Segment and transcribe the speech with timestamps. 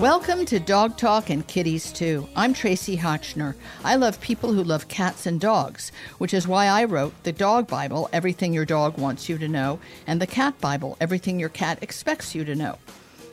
[0.00, 2.26] Welcome to Dog Talk and Kitties Too.
[2.34, 3.54] I'm Tracie Hotchner.
[3.84, 7.68] I love people who love cats and dogs, which is why I wrote the Dog
[7.68, 9.78] Bible, Everything Your Dog Wants You to Know,
[10.08, 12.78] and the Cat Bible, Everything Your Cat Expects You to Know.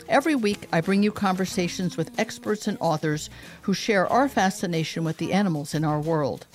[0.09, 3.29] Every week, I bring you conversations with experts and authors
[3.63, 6.45] who share our fascination with the animals in our world.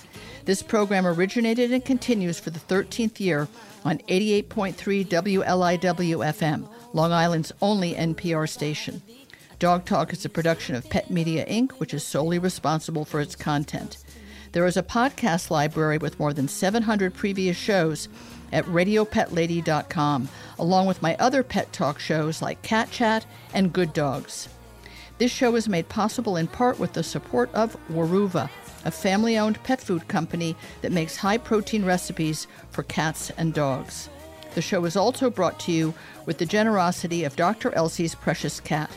[0.45, 3.47] This program originated and continues for the 13th year
[3.85, 9.01] on 88.3 WLIW FM, Long Island's only NPR station.
[9.59, 13.35] Dog Talk is a production of Pet Media Inc., which is solely responsible for its
[13.35, 13.97] content.
[14.51, 18.09] There is a podcast library with more than 700 previous shows
[18.51, 20.29] at radiopetlady.com,
[20.59, 24.49] along with my other pet talk shows like Cat Chat and Good Dogs.
[25.17, 28.49] This show is made possible in part with the support of Weruva,
[28.85, 34.09] a family owned pet food company that makes high protein recipes for cats and dogs.
[34.55, 35.93] The show is also brought to you
[36.25, 37.73] with the generosity of Dr.
[37.73, 38.91] Elsey's Precious Cat,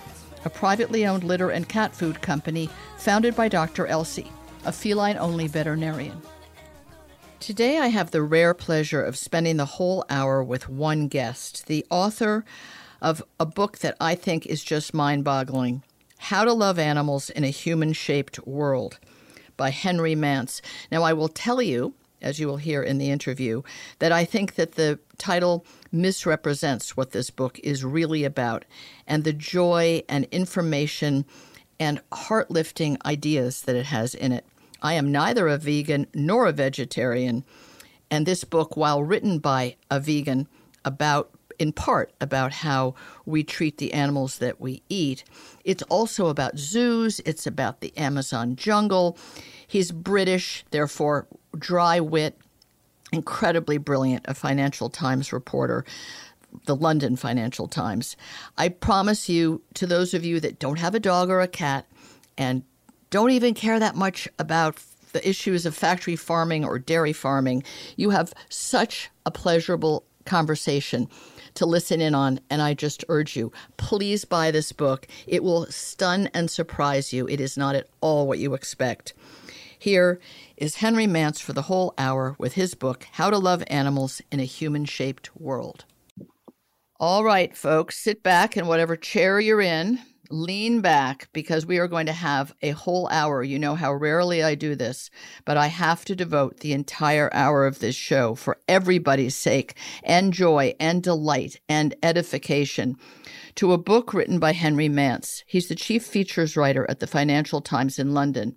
[0.45, 3.87] a privately owned litter and cat food company founded by Dr.
[3.87, 4.31] Elsey,
[4.65, 6.21] a feline only veterinarian.
[7.39, 11.87] Today, I have the rare pleasure of spending the whole hour with one guest, the
[11.91, 12.45] author
[13.01, 15.83] of a book that I think is just mind boggling
[16.19, 18.99] How to Love Animals in a Human Shaped World
[19.57, 20.63] by Henry Mance.
[20.91, 23.63] Now, I will tell you, as you will hear in the interview,
[23.99, 28.65] that I think that the title misrepresents what this book is really about
[29.07, 31.27] and the joy and information
[31.79, 34.47] and heart lifting ideas that it has in it.
[34.87, 37.45] I am neither a vegan nor a vegetarian,
[38.09, 40.47] and this book, while written by a vegan
[40.85, 45.25] about in part about how we treat the animals that we eat.
[45.65, 49.19] It's also about zoos, it's about the Amazon jungle.
[49.67, 51.27] He's British, therefore
[51.59, 52.39] dry wit,
[53.11, 55.85] incredibly brilliant, a Financial Times reporter,
[56.67, 58.17] the London Financial Times.
[58.57, 61.87] I promise you, to those of you that don't have a dog or a cat
[62.39, 62.63] and
[63.11, 67.63] don't even care that much about the issues of factory farming or dairy farming,
[67.97, 71.09] you have such a pleasurable conversation
[71.55, 75.07] to listen in on, and I just urge you, please buy this book.
[75.27, 77.27] It will stun and surprise you.
[77.29, 79.15] It is not at all what you expect.
[79.79, 80.21] Here
[80.57, 84.41] is Henry Mance for the whole hour with his book, How to Love Animals in
[84.41, 85.85] a Human Shaped World.
[86.99, 90.01] All right, folks, sit back in whatever chair you're in,
[90.31, 93.43] lean back because we are going to have a whole hour.
[93.43, 95.11] You know how rarely I do this,
[95.45, 100.33] but I have to devote the entire hour of this show for everybody's sake and
[100.33, 102.97] joy and delight and edification
[103.57, 105.45] to a book written by Henry Mance.
[105.47, 108.57] He's the chief features writer at the Financial Times in London.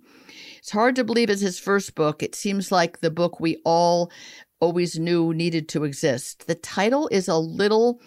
[0.58, 2.22] It's hard to believe it's his first book.
[2.22, 4.10] It seems like the book we all
[4.60, 6.46] always knew needed to exist.
[6.46, 8.00] The title is a little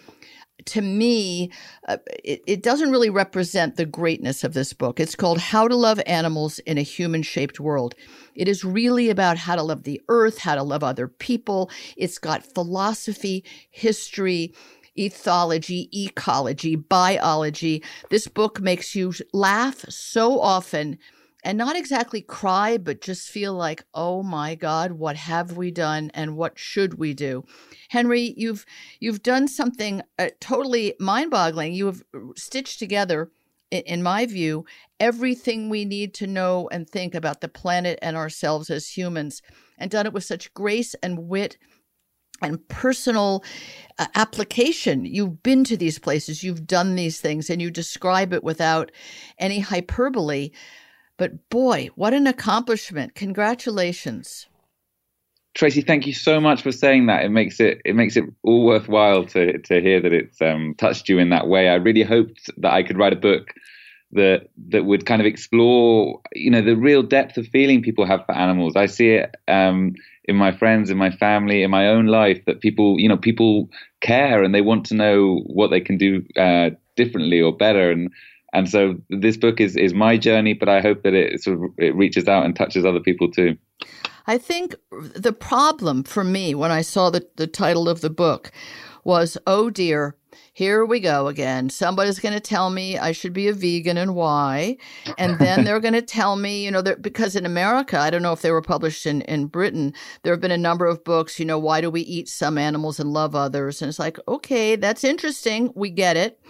[0.66, 1.50] to me,
[1.88, 5.00] uh, it, it, doesn't really represent the greatness of this book.
[5.00, 7.94] It's called How to Love Animals in a Human Shaped World.
[8.34, 11.70] It is really about how to love the earth, how to love other people.
[11.96, 14.54] It's got philosophy, history,
[14.96, 17.82] ethology, ecology, biology.
[18.10, 20.98] This book makes you laugh so often
[21.44, 26.10] and not exactly cry, but just feel like, oh my God, what have we done
[26.14, 27.44] and what should we do?
[27.90, 28.64] Henry, you've
[28.98, 31.74] you've done something uh, totally mind-boggling.
[31.74, 32.02] You have
[32.36, 33.30] stitched together,
[33.70, 34.64] in, in my view,
[34.98, 39.42] everything we need to know and think about the planet and ourselves as humans,
[39.78, 41.58] and done it with such grace and wit
[42.42, 43.44] and personal
[43.98, 45.04] uh, application.
[45.04, 48.90] You've been to these places, you've done these things, and you describe it without
[49.38, 50.50] any hyperbole.
[51.16, 53.14] But boy, what an accomplishment.
[53.14, 54.46] Congratulations.
[55.54, 57.24] Tracy, thank you so much for saying that.
[57.24, 61.08] It makes it it makes it all worthwhile to to hear that it's um, touched
[61.08, 61.68] you in that way.
[61.68, 63.54] I really hoped that I could write a book
[64.14, 68.26] that that would kind of explore, you know, the real depth of feeling people have
[68.26, 68.74] for animals.
[68.74, 69.94] I see it um,
[70.24, 73.70] in my friends, in my family, in my own life that people, you know, people
[74.00, 77.90] care and they want to know what they can do uh, differently or better.
[77.90, 78.10] And
[78.54, 81.70] and so this book is is my journey, but I hope that it sort of
[81.78, 83.56] it reaches out and touches other people too.
[84.26, 84.74] I think
[85.14, 88.52] the problem for me when I saw the, the title of the book
[89.04, 90.16] was, oh dear,
[90.54, 91.68] here we go again.
[91.68, 94.78] Somebody's going to tell me I should be a vegan and why.
[95.18, 98.32] And then they're going to tell me, you know, because in America, I don't know
[98.32, 99.92] if they were published in, in Britain,
[100.22, 102.98] there have been a number of books, you know, why do we eat some animals
[102.98, 103.82] and love others?
[103.82, 105.72] And it's like, okay, that's interesting.
[105.74, 106.40] We get it.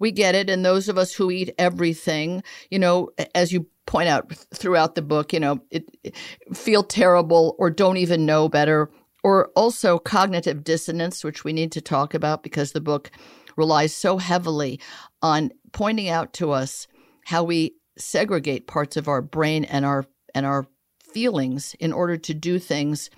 [0.00, 0.50] We get it.
[0.50, 5.02] And those of us who eat everything, you know, as you point out throughout the
[5.02, 6.16] book, you know, it, it
[6.52, 8.90] feel terrible or don't even know better,
[9.22, 13.10] or also cognitive dissonance, which we need to talk about because the book
[13.56, 14.80] relies so heavily
[15.22, 16.88] on pointing out to us
[17.26, 20.66] how we segregate parts of our brain and our and our
[21.12, 23.10] feelings in order to do things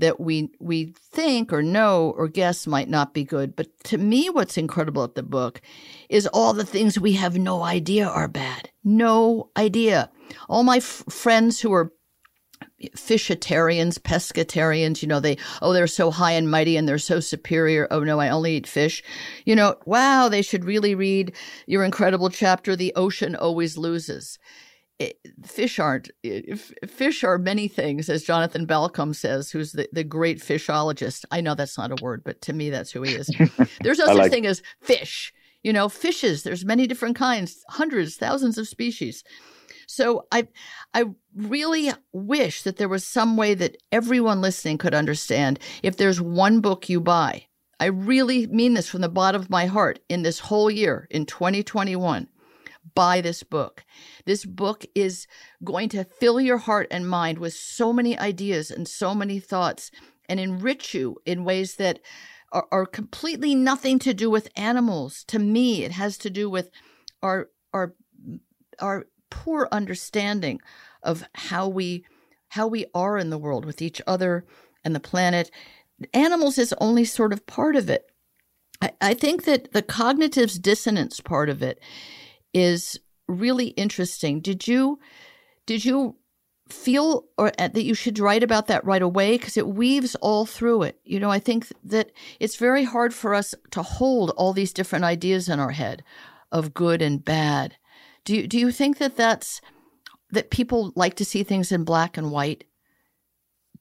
[0.00, 3.56] that we we think or know or guess might not be good.
[3.56, 5.60] But to me, what's incredible at the book
[6.08, 8.70] is all the things we have no idea are bad.
[8.84, 10.10] No idea.
[10.48, 11.92] All my f- friends who are
[12.96, 17.88] fishitarians, pescatarians, you know, they, oh, they're so high and mighty and they're so superior.
[17.90, 19.02] Oh, no, I only eat fish.
[19.44, 21.34] You know, wow, they should really read
[21.66, 24.38] your incredible chapter, The Ocean Always Loses
[25.44, 26.10] fish aren't
[26.86, 31.24] fish are many things as jonathan balcombe says who's the, the great fishologist.
[31.30, 33.28] I know that's not a word but to me that's who he is.
[33.82, 38.16] There's no such like- thing as fish you know fishes there's many different kinds hundreds
[38.16, 39.22] thousands of species.
[39.86, 40.48] So i
[40.94, 41.04] i
[41.36, 46.60] really wish that there was some way that everyone listening could understand if there's one
[46.60, 47.44] book you buy.
[47.80, 51.24] I really mean this from the bottom of my heart in this whole year in
[51.26, 52.28] 2021
[52.98, 53.84] buy this book.
[54.24, 55.28] This book is
[55.62, 59.92] going to fill your heart and mind with so many ideas and so many thoughts
[60.28, 62.00] and enrich you in ways that
[62.50, 65.22] are, are completely nothing to do with animals.
[65.28, 66.72] To me, it has to do with
[67.22, 67.94] our our
[68.80, 70.60] our poor understanding
[71.04, 72.04] of how we
[72.48, 74.44] how we are in the world with each other
[74.84, 75.52] and the planet.
[76.12, 78.10] Animals is only sort of part of it.
[78.82, 81.80] I, I think that the cognitive dissonance part of it
[82.54, 84.40] is really interesting.
[84.40, 84.98] Did you
[85.66, 86.16] did you
[86.70, 90.46] feel or uh, that you should write about that right away because it weaves all
[90.46, 91.00] through it.
[91.04, 95.04] You know, I think that it's very hard for us to hold all these different
[95.04, 96.04] ideas in our head
[96.52, 97.76] of good and bad.
[98.24, 99.60] Do you do you think that that's
[100.30, 102.64] that people like to see things in black and white?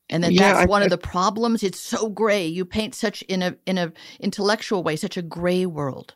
[0.09, 1.63] And that yeah, that's I, one I, of the problems.
[1.63, 2.47] It's so gray.
[2.47, 6.15] You paint such in a in a intellectual way, such a gray world.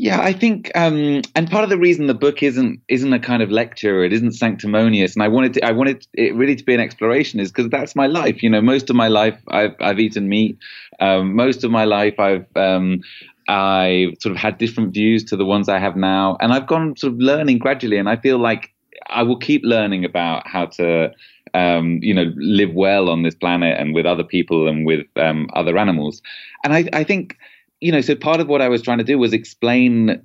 [0.00, 3.42] Yeah, I think, um, and part of the reason the book isn't isn't a kind
[3.42, 6.72] of lecture, it isn't sanctimonious, and I wanted to, I wanted it really to be
[6.72, 8.40] an exploration, is because that's my life.
[8.40, 10.56] You know, most of my life I've I've eaten meat.
[11.00, 13.00] Um, most of my life I've um,
[13.48, 16.96] I sort of had different views to the ones I have now, and I've gone
[16.96, 18.70] sort of learning gradually, and I feel like
[19.08, 21.10] I will keep learning about how to.
[21.54, 25.48] Um, you know, live well on this planet and with other people and with um,
[25.54, 26.20] other animals,
[26.62, 27.38] and I, I think
[27.80, 30.22] you know, so part of what I was trying to do was explain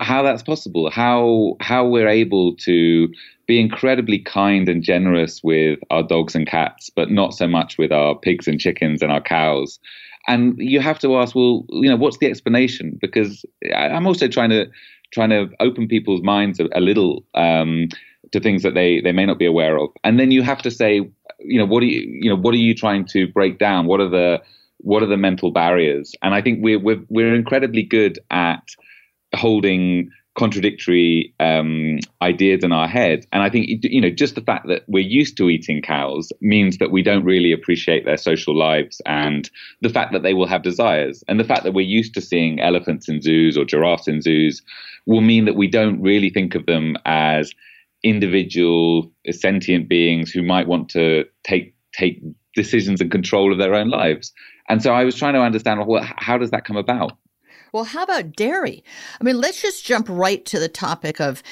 [0.00, 3.08] how that's possible, how how we're able to
[3.46, 7.92] be incredibly kind and generous with our dogs and cats, but not so much with
[7.92, 9.78] our pigs and chickens and our cows.
[10.28, 12.98] And you have to ask, well, you know, what's the explanation?
[13.00, 13.44] Because
[13.74, 14.66] I'm also trying to
[15.12, 17.88] trying to open people's minds a, a little um,
[18.32, 19.90] to things that they they may not be aware of.
[20.04, 21.08] And then you have to say,
[21.40, 23.86] you know, what are you, you know, what are you trying to break down?
[23.86, 24.42] What are the
[24.86, 26.14] what are the mental barriers?
[26.22, 28.62] And I think we're we're, we're incredibly good at
[29.34, 33.26] holding contradictory um, ideas in our head.
[33.32, 36.78] And I think you know just the fact that we're used to eating cows means
[36.78, 39.50] that we don't really appreciate their social lives and
[39.80, 41.24] the fact that they will have desires.
[41.26, 44.62] And the fact that we're used to seeing elephants in zoos or giraffes in zoos
[45.04, 47.52] will mean that we don't really think of them as
[48.04, 52.22] individual sentient beings who might want to take take
[52.54, 54.32] decisions and control of their own lives.
[54.68, 57.16] And so I was trying to understand well, how does that come about?
[57.72, 58.84] Well, how about dairy?
[59.20, 61.42] I mean, let's just jump right to the topic of,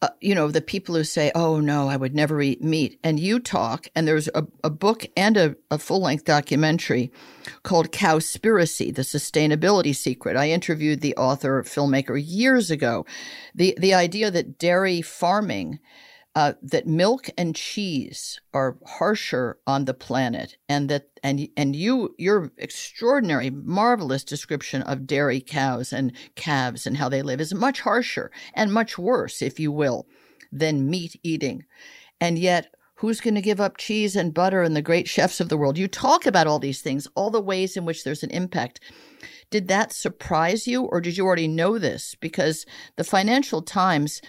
[0.00, 2.98] uh, you know, the people who say, oh, no, I would never eat meat.
[3.04, 7.12] And you talk, and there's a, a book and a, a full length documentary
[7.62, 10.36] called Cowspiracy, The Sustainability Secret.
[10.36, 13.06] I interviewed the author, filmmaker years ago.
[13.54, 15.80] The, the idea that dairy farming
[16.38, 22.14] uh, that milk and cheese are harsher on the planet, and that and and you
[22.16, 27.80] your extraordinary, marvelous description of dairy cows and calves and how they live is much
[27.80, 30.06] harsher and much worse, if you will,
[30.52, 31.64] than meat eating,
[32.20, 32.72] and yet.
[33.00, 35.78] Who's going to give up cheese and butter and the great chefs of the world?
[35.78, 38.80] You talk about all these things, all the ways in which there's an impact.
[39.50, 42.16] Did that surprise you, or did you already know this?
[42.16, 42.66] Because
[42.96, 44.20] the Financial Times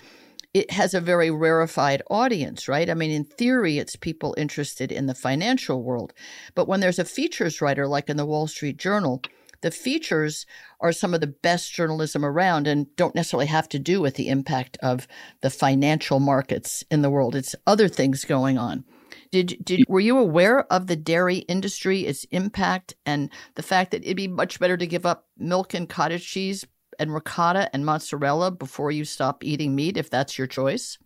[0.53, 2.89] it has a very rarefied audience, right?
[2.89, 6.13] I mean, in theory, it's people interested in the financial world.
[6.56, 9.22] But when there's a features writer, like in the Wall Street Journal,
[9.62, 10.46] the features
[10.79, 14.29] are some of the best journalism around and don't necessarily have to do with the
[14.29, 15.08] impact of
[15.41, 17.36] the financial markets in the world.
[17.36, 18.86] It's other things going on.
[19.32, 24.03] Did, did were you aware of the dairy industry, its impact, and the fact that
[24.03, 26.65] it'd be much better to give up milk and cottage cheese
[27.00, 30.98] and ricotta and mozzarella before you stop eating meat, if that's your choice?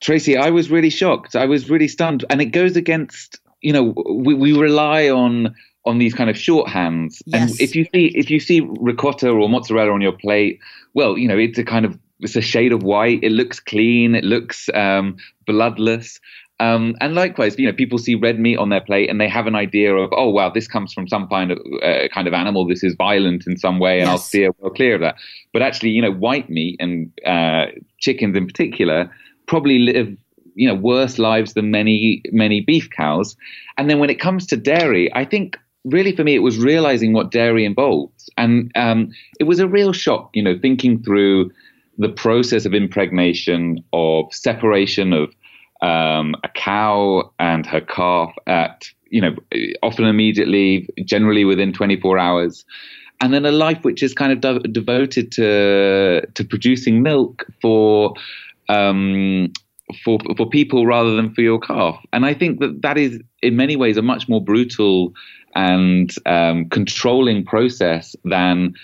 [0.00, 1.34] Tracy, I was really shocked.
[1.36, 3.40] I was really stunned, and it goes against.
[3.62, 5.54] You know, we, we rely on
[5.86, 7.50] on these kind of shorthands, Yes.
[7.52, 10.58] and if you see if you see ricotta or mozzarella on your plate,
[10.94, 13.20] well, you know, it's a kind of it's a shade of white.
[13.22, 14.14] It looks clean.
[14.14, 15.16] It looks um,
[15.46, 16.20] bloodless.
[16.60, 19.48] Um, and likewise, you know, people see red meat on their plate and they have
[19.48, 22.66] an idea of, oh, wow, this comes from some kind of uh, kind of animal.
[22.66, 24.28] This is violent in some way, and I'll Yes.
[24.28, 25.16] steer well clear of that.
[25.52, 27.66] But actually, you know, white meat and uh,
[27.98, 29.10] chickens in particular
[29.46, 30.16] probably live,
[30.54, 33.36] you know, worse lives than many many beef cows.
[33.76, 37.12] And then when it comes to dairy, I think really for me it was realizing
[37.12, 41.50] what dairy involves, and um, it was a real shock, you know, thinking through
[41.98, 45.34] the process of impregnation, of separation of
[45.84, 49.36] um, a cow and her calf at, you know,
[49.82, 52.64] often immediately, generally within 24 hours.
[53.20, 58.14] And then a life which is kind of de- devoted to to producing milk for
[58.68, 59.52] um,
[60.02, 61.96] for for people rather than for your calf.
[62.12, 65.12] And I think that that is in many ways a much more brutal
[65.54, 68.74] and um, controlling process than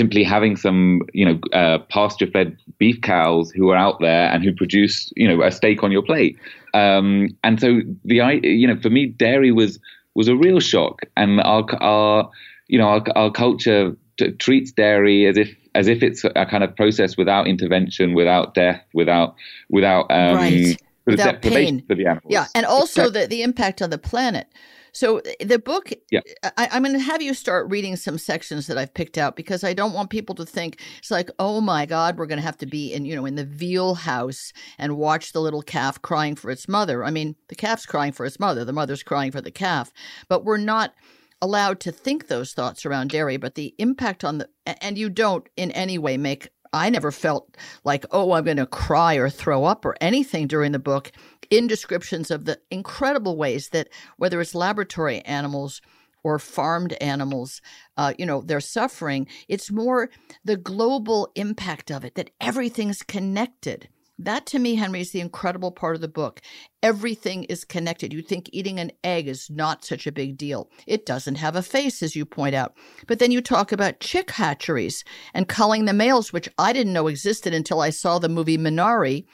[0.00, 4.50] simply having some, you know, uh, pasture-fed beef cows who are out there and who
[4.62, 6.38] produce, you know, a steak on your plate.
[6.72, 7.68] Um, and so
[8.10, 9.78] the, you know, for me, dairy was
[10.14, 12.30] was a real shock, and our, our
[12.68, 16.64] you know, our, our culture t- treats dairy as if as if it's a kind
[16.64, 19.34] of process without intervention, without death, without
[19.68, 20.82] without um, Right.
[21.06, 21.82] Without pain.
[21.88, 22.30] for the animals.
[22.30, 24.46] Yeah, and also the, the impact on the planet.
[24.92, 26.20] So eh, the book, Yeah.
[26.42, 29.36] Eh, I, I'm going to have you start reading some sections that I've picked out
[29.36, 32.44] because I don't want people to think it's like, oh my God, we're going to
[32.44, 36.00] have to be in, you know, in the veal house and watch the little calf
[36.02, 37.04] crying for its mother.
[37.04, 39.92] I mean, the calf's crying for its mother, the mother's crying for the calf,
[40.28, 40.94] but we're not
[41.42, 43.36] allowed to think those thoughts around dairy.
[43.36, 46.48] But the impact on the, and you don't in any way make.
[46.72, 50.72] I never felt like, oh, I'm going to cry or throw up or anything during
[50.72, 51.10] the book
[51.50, 55.80] in descriptions of the incredible ways that whether it's laboratory animals
[56.22, 57.60] or farmed animals,
[57.96, 59.26] uh, you know, they're suffering.
[59.48, 60.10] It's more
[60.44, 63.88] the global impact of it, that everything's connected.
[64.24, 66.42] That to me, Henry, is the incredible part of the book.
[66.82, 68.12] Everything is connected.
[68.12, 70.70] You think eating an egg is not such a big deal.
[70.86, 72.74] It doesn't have a face, as you point out.
[73.06, 77.06] But then you talk about chick hatcheries and culling the males, which I didn't know
[77.06, 79.24] existed until I saw the movie Minari,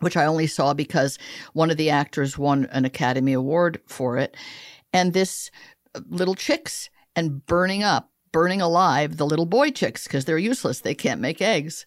[0.00, 1.18] which I only saw because
[1.54, 4.36] one of the actors won an Academy Award for it.
[4.92, 5.50] And this
[5.94, 10.80] uh, little chicks and burning up, burning alive the little boy chicks because they're useless.
[10.80, 11.86] They can't make eggs.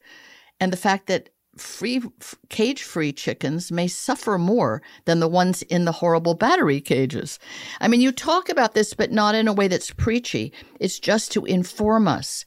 [0.59, 2.01] And the fact that free
[2.49, 7.39] cage free chickens may suffer more than the ones in the horrible battery cages.
[7.79, 10.51] I mean, you talk about this, but not in a way that's preachy.
[10.79, 12.45] It's just to inform us.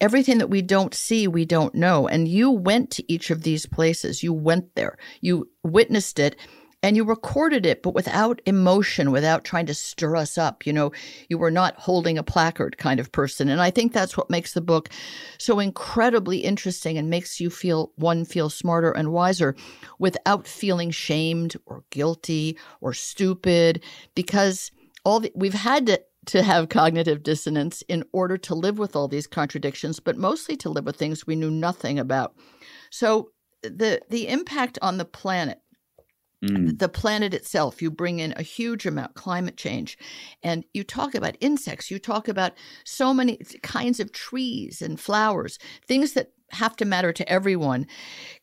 [0.00, 2.06] Everything that we don't see, we don't know.
[2.06, 4.22] And you went to each of these places.
[4.22, 4.96] You went there.
[5.20, 6.36] You witnessed it
[6.82, 10.64] and you recorded it, but without emotion, without trying to stir us up.
[10.64, 10.92] You know,
[11.28, 13.48] you were not holding a placard kind of person.
[13.48, 14.88] And I think that's what makes the book
[15.38, 19.56] so incredibly interesting and makes you feel one feel smarter and wiser
[19.98, 23.82] without feeling shamed or guilty or stupid
[24.14, 24.70] because
[25.04, 29.08] all the, we've had to to have cognitive dissonance in order to live with all
[29.08, 32.34] these contradictions, but mostly to live with things we knew nothing about.
[32.90, 33.30] So
[33.62, 35.60] the the impact on the planet
[36.40, 36.78] Mm.
[36.78, 39.98] the planet itself you bring in a huge amount climate change
[40.40, 42.52] and you talk about insects you talk about
[42.84, 47.88] so many kinds of trees and flowers things that have to matter to everyone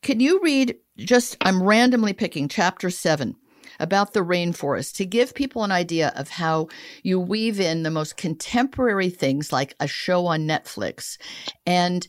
[0.02, 3.34] can you read just i'm randomly picking chapter 7
[3.80, 6.68] about the rainforest to give people an idea of how
[7.02, 11.18] you weave in the most contemporary things like a show on Netflix
[11.66, 12.06] and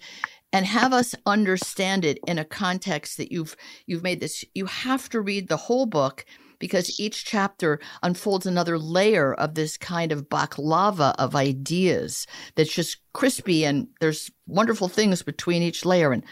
[0.54, 5.10] and have us understand it in a context that you've you've made this you have
[5.10, 6.25] to read the whole book
[6.60, 12.25] because each chapter unfolds another layer of this kind of baklava of ideas
[12.56, 16.24] that's just crispy and there's wonderful things between each layer and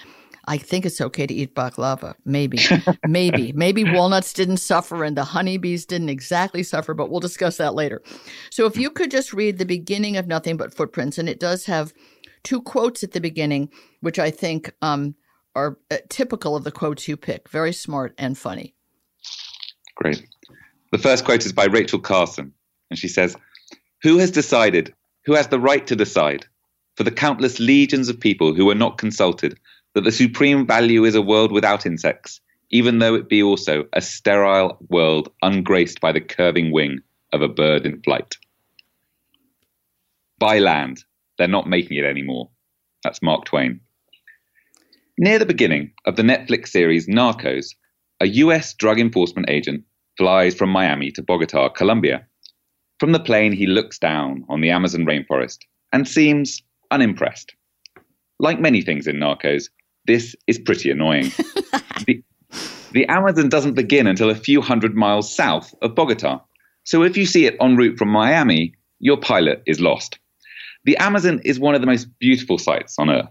[0.48, 2.13] I think it's okay to eat baklava.
[2.24, 2.60] Maybe,
[3.07, 7.74] maybe, maybe walnuts didn't suffer and the honeybees didn't exactly suffer, but we'll discuss that
[7.74, 8.03] later.
[8.51, 11.65] So, if you could just read the beginning of Nothing But Footprints, and it does
[11.65, 11.93] have
[12.45, 15.15] two quotes at the beginning, which I think um,
[15.55, 17.49] are uh, typical of the quotes you pick.
[17.49, 18.73] Very smart and funny.
[19.95, 20.25] Great.
[20.91, 22.53] The first quote is by Rachel Carson,
[22.89, 23.35] and she says,
[24.03, 24.93] Who has decided,
[25.25, 26.45] who has the right to decide,
[26.95, 29.57] for the countless legions of people who were not consulted,
[29.93, 34.01] that the supreme value is a world without insects, even though it be also a
[34.01, 36.99] sterile world ungraced by the curving wing
[37.33, 38.37] of a bird in flight?
[40.37, 41.03] By land,
[41.38, 42.50] they're not making it anymore.
[43.04, 43.82] That's Mark Twain.
[45.18, 47.68] Near the beginning of the Netflix series Narcos,
[48.20, 49.84] a US drug enforcement agent
[50.18, 52.25] flies from Miami to Bogota, Colombia.
[53.00, 55.60] From the plane, he looks down on the Amazon rainforest
[55.92, 56.62] and seems
[56.92, 57.54] unimpressed.
[58.39, 59.70] Like many things in Narcos,
[60.06, 61.25] this is pretty annoying.
[62.06, 62.24] the,
[62.92, 66.39] the Amazon doesn't begin until a few hundred miles south of Bogota.
[66.84, 70.20] So if you see it en route from Miami, your pilot is lost.
[70.86, 73.27] The Amazon is one of the most beautiful sights on Earth.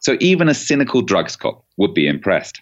[0.00, 2.60] So even a cynical drugs cop would be impressed.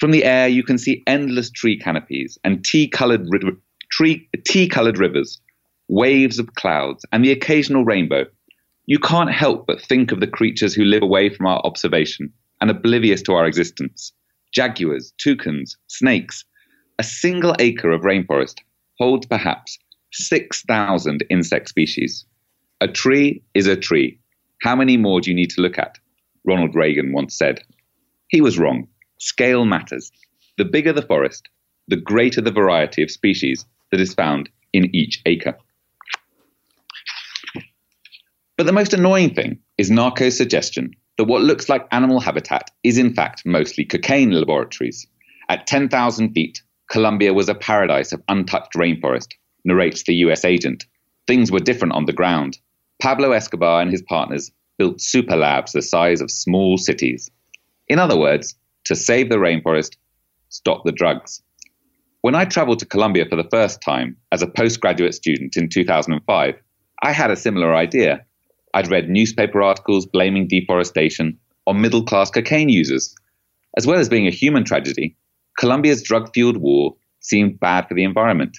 [0.00, 3.56] From the air, you can see endless tree canopies and tea-colored, ri-
[3.90, 5.40] tree, tea-colored rivers,
[5.88, 8.24] waves of clouds, and the occasional rainbow.
[8.86, 12.70] You can't help but think of the creatures who live away from our observation and
[12.70, 14.12] oblivious to our existence
[14.52, 16.44] jaguars, toucans, snakes.
[16.98, 18.56] A single acre of rainforest
[18.98, 19.78] holds perhaps
[20.12, 22.24] 6,000 insect species.
[22.80, 24.20] A tree is a tree.
[24.62, 25.98] How many more do you need to look at?
[26.44, 27.60] Ronald Reagan once said.
[28.28, 28.86] He was wrong.
[29.18, 30.12] Scale matters.
[30.58, 31.48] The bigger the forest,
[31.88, 35.58] the greater the variety of species that is found in each acre.
[38.56, 42.96] But the most annoying thing is Narco's suggestion that what looks like animal habitat is
[42.96, 45.04] in fact mostly cocaine laboratories.
[45.48, 50.86] At 10,000 feet, Colombia was a paradise of untouched rainforest, narrates the US agent.
[51.26, 52.56] Things were different on the ground.
[53.00, 57.30] Pablo Escobar and his partners built super labs the size of small cities.
[57.88, 59.96] In other words, to save the rainforest,
[60.48, 61.42] stop the drugs.
[62.22, 66.54] When I traveled to Colombia for the first time as a postgraduate student in 2005,
[67.02, 68.24] I had a similar idea.
[68.74, 73.14] I'd read newspaper articles blaming deforestation on middle class cocaine users.
[73.76, 75.16] As well as being a human tragedy,
[75.56, 78.58] Colombia's drug fueled war seemed bad for the environment.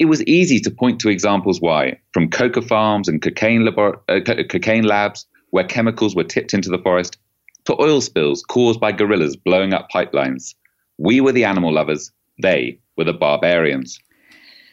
[0.00, 4.44] It was easy to point to examples why, from coca farms and cocaine, uh, co-
[4.44, 7.18] cocaine labs where chemicals were tipped into the forest,
[7.66, 10.54] to oil spills caused by guerrillas blowing up pipelines.
[10.96, 14.00] We were the animal lovers, they were the barbarians.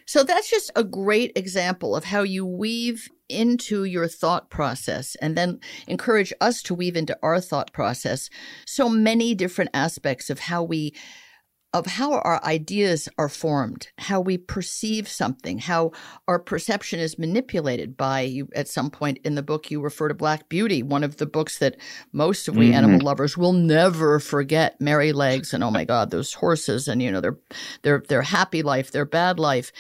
[0.05, 5.35] So that's just a great example of how you weave into your thought process and
[5.35, 8.29] then encourage us to weave into our thought process
[8.65, 10.93] so many different aspects of how we
[11.73, 15.91] of how our ideas are formed, how we perceive something, how
[16.27, 18.47] our perception is manipulated by you.
[18.55, 21.59] At some point in the book, you refer to Black Beauty, one of the books
[21.59, 21.75] that
[22.13, 22.75] most of we Mhm.
[22.75, 24.79] animal lovers will never forget.
[24.79, 27.37] Merrylegs and oh my God, those horses and you know their
[27.83, 29.71] their their happy life, their bad life,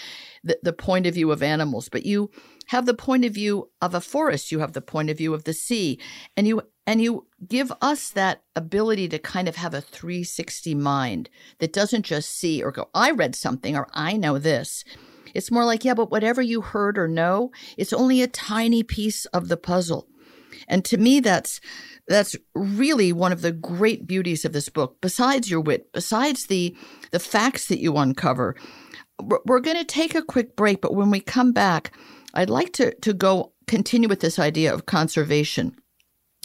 [0.43, 1.87] the, the point of view of animals.
[1.89, 2.29] But you
[2.67, 5.43] have the point of view of a forest, you have the point of view of
[5.43, 5.99] the sea,
[6.35, 11.29] and you and you give us that ability to kind of have a 360 mind
[11.59, 14.85] that doesn't just see or go, I read something or I know this.
[15.33, 19.25] It's more like, yeah, but whatever you heard or know, it's only a tiny piece
[19.27, 20.07] of the puzzle.
[20.69, 21.59] And to me, that's
[22.07, 24.97] that's really one of the great beauties of this book.
[25.01, 26.75] Besides your wit, besides the
[27.11, 28.55] the facts that you uncover,
[29.21, 30.81] we're, we're going to take a quick break.
[30.81, 31.91] But when we come back,
[32.33, 35.75] I'd like to to go continue with this idea of conservation.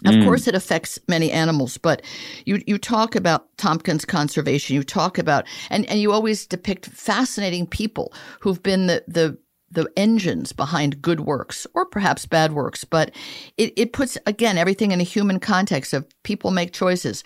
[0.04, 0.24] Of Mm.
[0.24, 2.02] course, it affects many animals, but
[2.44, 4.74] you you talk about Tompkins conservation.
[4.74, 9.38] You talk about and and you always depict fascinating people who've been the the
[9.70, 12.84] the engines behind good works or perhaps bad works.
[12.84, 13.12] But
[13.56, 17.22] it it puts again everything in a human context of people make choices.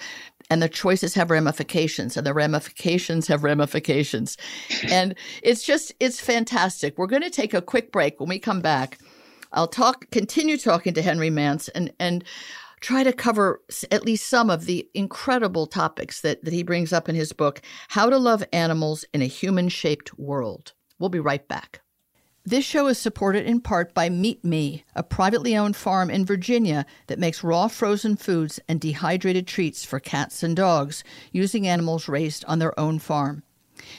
[0.49, 4.37] And the choices have ramifications, and the ramifications have ramifications.
[4.89, 6.97] and it's just, it's fantastic.
[6.97, 8.21] We're going to take a quick break.
[8.21, 8.99] When we come back,
[9.53, 12.23] I'll talk, continue talking to Henry Mance and, and
[12.81, 17.09] try to cover at least some of the incredible topics that, that he brings up
[17.09, 20.75] in his book, How to Love Animals in a Human Shaped World.
[20.99, 21.81] We'll be right back.
[22.49, 26.87] This show is supported in part by Meet Me, a privately owned farm in Virginia
[27.09, 32.45] that makes raw frozen foods and dehydrated treats for cats and dogs using animals raised
[32.45, 33.43] on their own farm.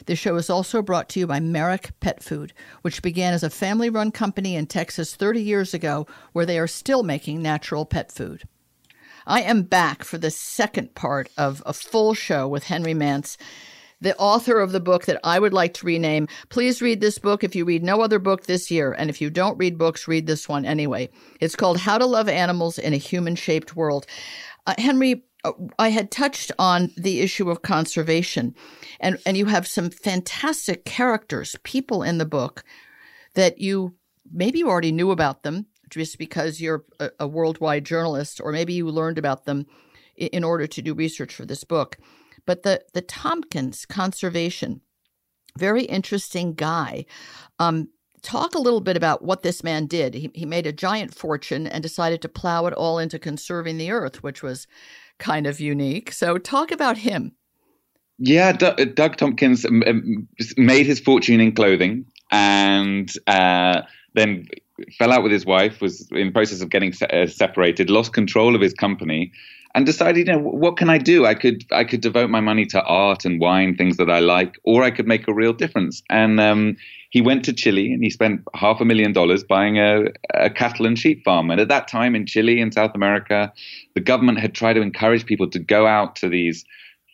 [0.06, 3.50] This show is also brought to you by Merrick Pet Food, which began as a
[3.50, 8.14] family run company in Texas 30 years ago, where they are still making natural pet
[8.14, 8.44] food.
[9.26, 13.38] I am back for the second part of a full show with Henry Mance,
[14.02, 16.28] the author of the book that I would like to rename.
[16.50, 18.94] Please read this book if you read no other book this year.
[18.94, 21.10] And if you don't read books, read this one anyway.
[21.40, 24.06] It's called How to Love Animals in a Human Shaped World.
[24.68, 28.54] Uh, Henry, uh, I had touched on the issue of conservation,
[29.00, 32.64] and, and you have some fantastic characters, people in the book
[33.34, 33.96] that you
[34.32, 38.74] maybe you already knew about them just because you're a, a worldwide journalist, or maybe
[38.74, 39.66] you learned about them
[40.16, 41.98] in, in order to do research for this book.
[42.48, 44.82] But the the Tompkins conservation,
[45.60, 47.06] very interesting guy.
[47.60, 47.90] Um,
[48.24, 50.16] talk a little bit about what this man did.
[50.16, 53.92] He, he made a giant fortune and decided to plow it all into conserving the
[53.92, 54.66] earth, which was
[55.20, 56.12] kind of unique.
[56.12, 57.34] So, talk about him.
[58.18, 59.66] Yeah, D- Doug Tompkins
[60.58, 63.82] made his fortune in clothing and uh,
[64.16, 64.48] then
[64.98, 68.14] fell out with his wife, was in the process of getting se- uh, separated, lost
[68.14, 69.32] control of his company,
[69.78, 71.28] and decided, you know, what can I do?
[71.28, 74.56] I could I could devote my money to art and wine, things that I like,
[74.64, 76.02] or I could make a real difference.
[76.10, 76.78] And um,
[77.12, 80.88] he went to Chile and he spent half a million dollars buying a, a cattle
[80.88, 81.52] and sheep farm.
[81.52, 83.54] And at that time in Chile in South America,
[83.94, 86.66] the government had tried to encourage people to go out to these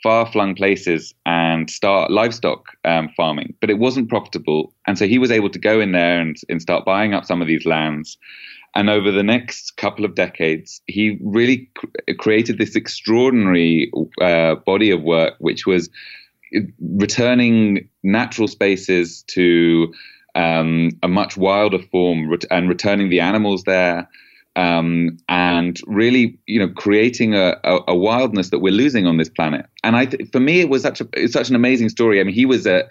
[0.02, 4.74] far flung places and start livestock um, farming, but it wasn't profitable.
[4.88, 7.42] And so he was able to go in there and, and start buying up some
[7.42, 8.18] of these lands.
[8.76, 14.90] And over the next couple of decades, he really cr- created this extraordinary uh, body
[14.90, 15.90] of work, which was
[16.80, 19.94] returning natural spaces to
[20.36, 24.08] um, a much wilder form ret- and returning the animals there.
[24.56, 29.30] Um, and really, you know, creating a, a, a, wildness that we're losing on this
[29.30, 29.66] planet.
[29.84, 32.20] And I, th- for me, it was such a, it's such an amazing story.
[32.20, 32.88] I mean, he was a,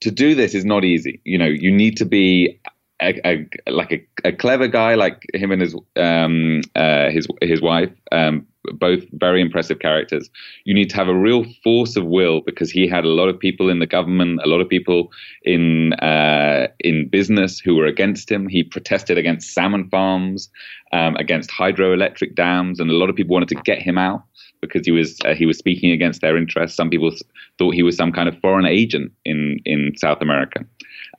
[0.00, 1.20] to do this is not easy.
[1.24, 2.60] You know, you need to be
[3.04, 7.60] a, a, like a, a, clever guy like him and his um, uh, his his
[7.60, 10.30] wife, um, both very impressive characters.
[10.64, 13.38] You need to have a real force of will because he had a lot of
[13.38, 15.10] people in the government, a lot of people
[15.42, 18.48] in uh, in business who were against him.
[18.48, 20.50] He protested against salmon farms,
[20.92, 24.22] um, against hydroelectric dams, and a lot of people wanted to get him out
[24.60, 26.76] because he was uh, he was speaking against their interests.
[26.76, 27.12] Some people
[27.58, 30.64] thought he was some kind of foreign agent in in South America.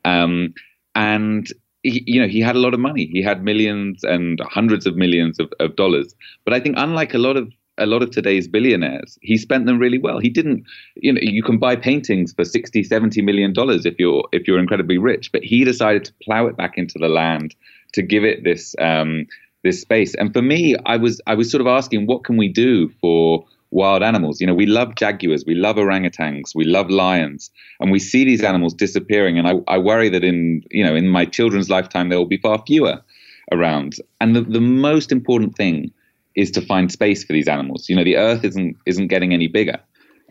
[0.03, 0.53] Um,
[0.95, 1.51] and
[1.85, 3.07] he, you know, he had a lot of money.
[3.11, 6.15] He had millions and hundreds of millions of, of dollars.
[6.43, 9.77] But I think, unlike a lot of a lot of today's billionaires, he spent them
[9.77, 10.19] really well.
[10.19, 10.63] He didn't,
[10.95, 14.59] you know, you can buy paintings for 60, 70 million dollars if you're if you're
[14.59, 15.31] incredibly rich.
[15.31, 17.55] But he decided to plow it back into the land
[17.93, 19.27] to give it this um,
[19.63, 20.15] this space.
[20.15, 23.45] And for me, I was I was sort of asking, what can we do for
[23.75, 24.39] wild animals.
[24.39, 28.43] You know, we love jaguars, we love orangutans, we love lions, and we see these
[28.43, 29.37] animals disappearing.
[29.37, 32.37] And I, I worry that in you know in my children's lifetime there will be
[32.37, 33.03] far fewer
[33.51, 33.97] around.
[34.21, 35.91] And the, the most important thing
[36.35, 37.87] is to find space for these animals.
[37.89, 39.79] You know, the earth isn't isn't getting any bigger.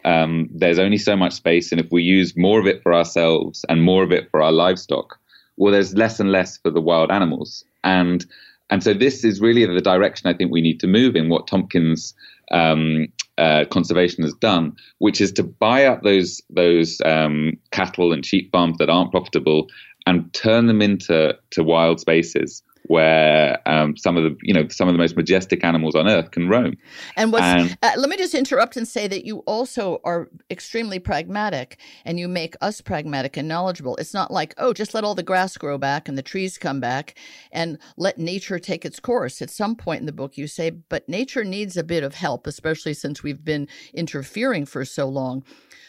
[0.04, 3.64] Um, there's only so much space, and if we use more of it for ourselves
[3.68, 5.18] and more of it for our livestock,
[5.56, 7.64] well, there's less and less for the wild animals.
[7.84, 8.24] And
[8.70, 11.28] and so this is really the direction I think we need to move in.
[11.28, 12.14] What Tompkins
[12.50, 18.24] um, uh, conservation has done, which is to buy up those those um, cattle and
[18.24, 19.68] sheep farms that aren't profitable
[20.06, 24.88] and turn them into to wild spaces where um, some of the you know some
[24.88, 26.76] of the most majestic animals on earth can roam.
[27.16, 30.98] And what's and, uh, let me just interrupt and say that you also are extremely
[30.98, 33.96] pragmatic, and you make us pragmatic and knowledgeable.
[33.96, 36.80] It's not like oh, just let all the grass grow back and the trees come
[36.80, 37.18] back,
[37.52, 39.40] and let nature take its course.
[39.40, 42.46] At some point in the book, you say, but nature needs a bit of help,
[42.46, 45.42] especially since we've been interfering for so long.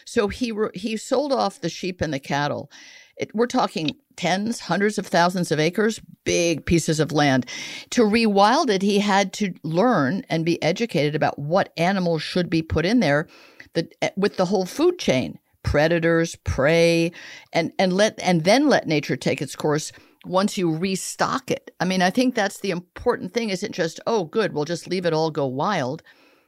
[0.06, 2.70] So he re- he sold off the sheep and the cattle.
[3.16, 7.46] It, we're talking tens, hundreds of thousands of acres, big pieces of land.
[7.90, 12.62] To rewild it, he had to learn and be educated about what animals should be
[12.62, 13.26] put in there
[13.74, 17.10] the, eh, with the whole food chain predators, prey,
[17.52, 19.90] and, and let and then let nature take its course
[20.24, 21.72] once you restock it.
[21.80, 25.06] I mean, I think that's the important thing isn't just, oh, good, we'll just leave
[25.06, 26.04] it all go wild,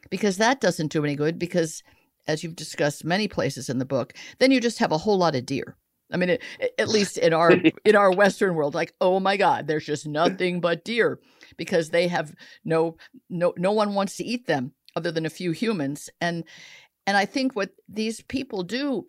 [0.09, 1.83] because that doesn't do any good because
[2.29, 5.35] as you've discussed many places in the book, then you just have a whole lot
[5.35, 5.77] of deer.
[6.13, 6.43] I mean, it,
[6.79, 7.53] at least in our
[7.85, 11.21] in our Western world, like, oh my God, there's just nothing but deer
[11.57, 12.97] because they have no
[13.29, 16.11] no no one wants to eat them other than a few humans.
[16.21, 16.45] And
[17.07, 19.07] and I think what these people do,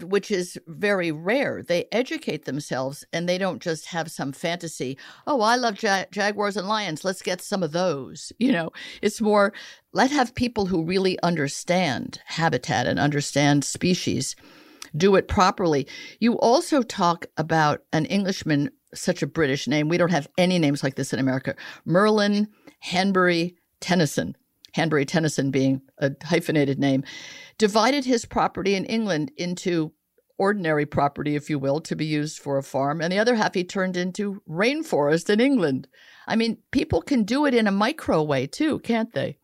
[0.00, 4.96] which is very rare, they educate themselves and they don't just have some fantasy.
[5.26, 7.04] Oh, I love ja- jaguars and lions.
[7.04, 8.32] Let's get some of those.
[8.38, 8.70] You know,
[9.02, 9.52] it's more
[9.92, 14.34] let have people who really understand habitat and understand species
[14.96, 15.86] do it properly.
[16.20, 19.88] You also talk about an Englishman, such a British name.
[19.88, 21.54] We don't have any names like this in America.
[21.84, 22.48] Merlin
[22.80, 24.36] Hanbury Tenison,
[24.76, 27.04] Hanbury Tenison being a hyphenated name,
[27.58, 29.92] divided his property in England into
[30.36, 33.54] ordinary property, if you will, to be used for a farm, and the other half
[33.54, 35.86] he turned into rainforest in England.
[36.26, 39.38] I mean, people can do it in a micro way too, can't they?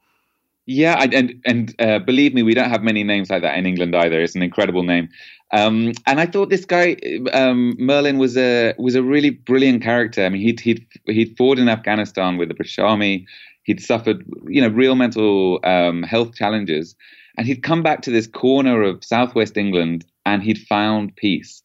[0.67, 3.97] Yeah, and and uh, believe me, we don't have many names like that in England
[3.97, 4.21] either.
[4.21, 5.09] It's an incredible name,
[5.53, 6.97] um, and I thought this guy
[7.33, 10.25] um, Merlin was a was a really brilliant character.
[10.25, 13.27] I mean, he'd he'd he'd fought in Afghanistan with the British Army.
[13.65, 16.95] He'd suffered, you know, real mental um, health challenges,
[17.37, 21.63] and he'd come back to this corner of southwest England, and he'd found peace.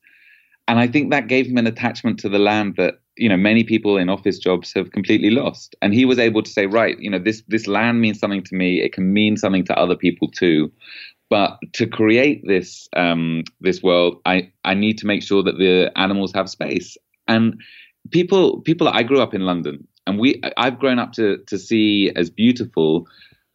[0.67, 3.63] And I think that gave him an attachment to the land that you know many
[3.63, 5.75] people in office jobs have completely lost.
[5.81, 8.55] And he was able to say, right, you know this this land means something to
[8.55, 8.81] me.
[8.81, 10.71] It can mean something to other people too.
[11.29, 15.91] But to create this um, this world, I I need to make sure that the
[15.95, 16.97] animals have space.
[17.27, 17.59] And
[18.11, 22.11] people people I grew up in London, and we I've grown up to to see
[22.15, 23.07] as beautiful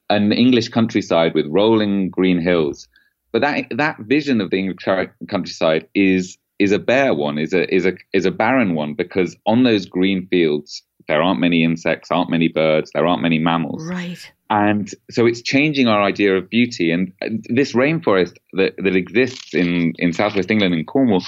[0.08, 2.88] an English countryside with rolling green hills.
[3.32, 4.84] But that that vision of the English
[5.28, 9.34] countryside is is a bare one, is a is a is a barren one because
[9.46, 13.84] on those green fields there aren't many insects, aren't many birds, there aren't many mammals.
[13.84, 14.30] Right.
[14.50, 16.92] And so it's changing our idea of beauty.
[16.92, 17.12] And
[17.48, 21.24] this rainforest that, that exists in, in southwest England in Cornwall,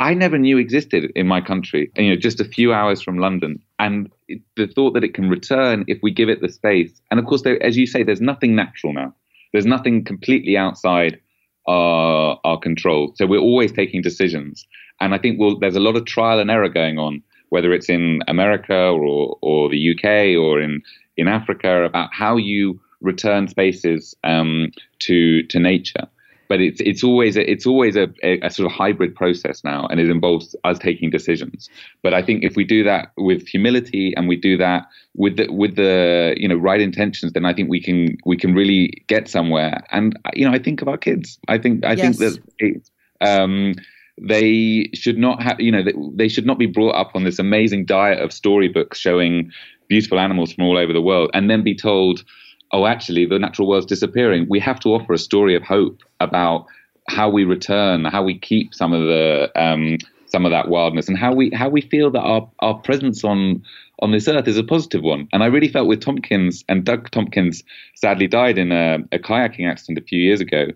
[0.00, 1.90] I never knew existed in my country.
[1.96, 4.10] You know, just a few hours from London, and
[4.56, 6.92] the thought that it can return if we give it the space.
[7.10, 9.14] And of course, there, as you say, there's nothing natural now.
[9.52, 11.20] There's nothing completely outside
[11.66, 13.12] our our control.
[13.16, 14.66] So we're always taking decisions,
[15.00, 17.88] and I think we'll, there's a lot of trial and error going on, whether it's
[17.88, 20.82] in America or or the UK or in
[21.16, 24.70] in Africa, about how you return spaces um,
[25.00, 26.08] to to nature
[26.48, 29.86] but it's it's always a, it's always a, a, a, sort of hybrid process now,
[29.86, 31.68] and it involves us taking decisions.
[32.02, 35.50] But I think if we do that with humility and we do that with the
[35.50, 39.28] with the you know right intentions, then I think we can we can really get
[39.28, 39.82] somewhere.
[39.90, 41.38] And you know, I think of our kids.
[41.48, 42.00] I think I yes.
[42.00, 43.74] think that it, um,
[44.20, 45.82] they should not have you know
[46.14, 49.50] they should not be brought up on this amazing diet of storybooks showing
[49.88, 52.24] beautiful animals from all over the world, and then be told
[52.72, 54.46] oh, actually, the natural world's disappearing.
[54.48, 56.66] We have to offer a story of hope about
[57.08, 61.18] how we return, how we keep some of the um, some of that wildness, and
[61.18, 63.62] how we how we feel that our our presence on
[64.00, 65.28] on this earth is a positive one.
[65.32, 67.62] And I really felt with Tompkins and Doug Tompkins
[67.94, 70.66] sadly died in a, a kayaking accident a few years ago.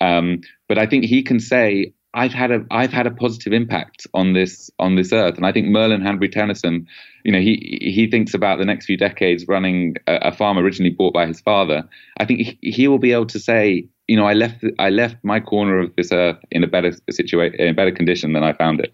[0.00, 4.06] Um, but I think he can say, I've had a I've had a positive impact
[4.14, 6.86] on this on this earth, and I think Merlin Hanbury Tenison,
[7.24, 10.90] you know, he he thinks about the next few decades running a, a farm originally
[10.90, 11.88] bought by his father.
[12.18, 15.16] I think he, he, will be able to say, you know, I left I left
[15.22, 18.54] my corner of this earth in a better situation, in a better condition than I
[18.54, 18.92] found it.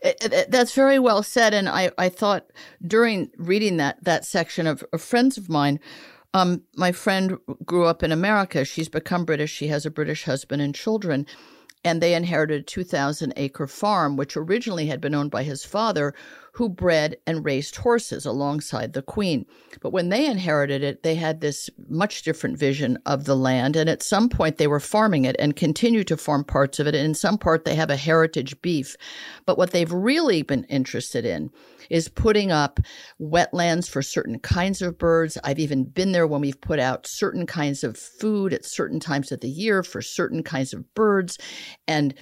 [0.00, 2.46] it, it that's very well said, and I I thought
[2.86, 5.80] during reading that that section of, of friends of mine.
[6.36, 8.64] Um, my friend grew up in America.
[8.64, 9.52] She's become British.
[9.52, 11.28] She has a British husband and children
[11.84, 16.14] and they inherited a 2,000 acre farm, which originally had been owned by his father,
[16.54, 19.44] who bred and raised horses alongside the queen.
[19.80, 23.74] But when they inherited it, they had this much different vision of the land.
[23.74, 26.94] And at some point, they were farming it and continue to farm parts of it.
[26.94, 28.96] And in some part, they have a heritage beef.
[29.46, 31.50] But what they've really been interested in
[31.90, 32.78] is putting up
[33.20, 35.36] wetlands for certain kinds of birds.
[35.42, 39.32] I've even been there when we've put out certain kinds of food at certain times
[39.32, 41.36] of the year for certain kinds of birds.
[41.88, 42.14] And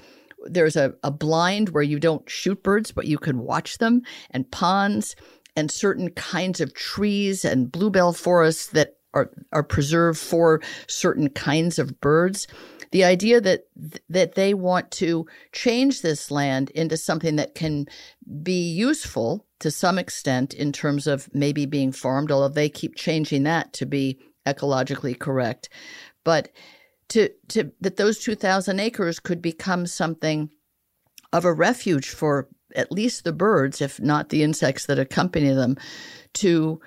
[0.47, 4.51] there's a, a blind where you don't shoot birds, but you can watch them, and
[4.51, 5.17] ponds,
[5.57, 11.79] and certain kinds of trees and bluebell forests that are, are preserved for certain kinds
[11.79, 12.47] of birds.
[12.93, 13.65] The idea that
[14.11, 17.87] that they want to change this land into something that can
[18.43, 23.45] be useful to some extent in terms of maybe being farmed, although they keep changing
[23.45, 25.71] that to be ecologically correct.
[26.25, 26.51] But
[27.09, 30.51] to, to that those 2,000 acres could become something
[31.33, 35.77] of a refuge for at least the birds, if not the insects that accompany them,
[36.35, 36.81] to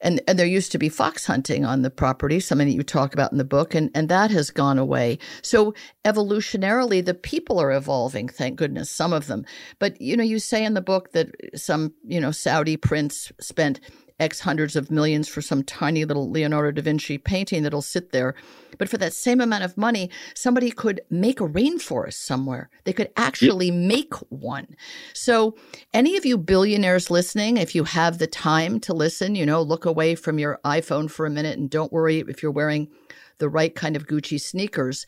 [0.00, 3.12] and and there used to be fox hunting on the property, something that you talk
[3.12, 5.18] about in the book, and and that has gone away.
[5.42, 9.44] So evolutionarily, the people are evolving, thank goodness, some of them.
[9.78, 13.80] But you know, you say in the book that some you know Saudi prince spent
[14.20, 18.34] X hundreds of millions for some tiny little Leonardo da Vinci painting that'll sit there.
[18.78, 22.70] But for that same amount of money, somebody could make a rainforest somewhere.
[22.84, 24.76] They could actually make one.
[25.14, 25.56] So,
[25.92, 29.86] any of you billionaires listening, if you have the time to listen, you know, look
[29.86, 32.88] away from your iPhone for a minute and don't worry if you're wearing
[33.38, 35.06] the right kind of Gucci sneakers.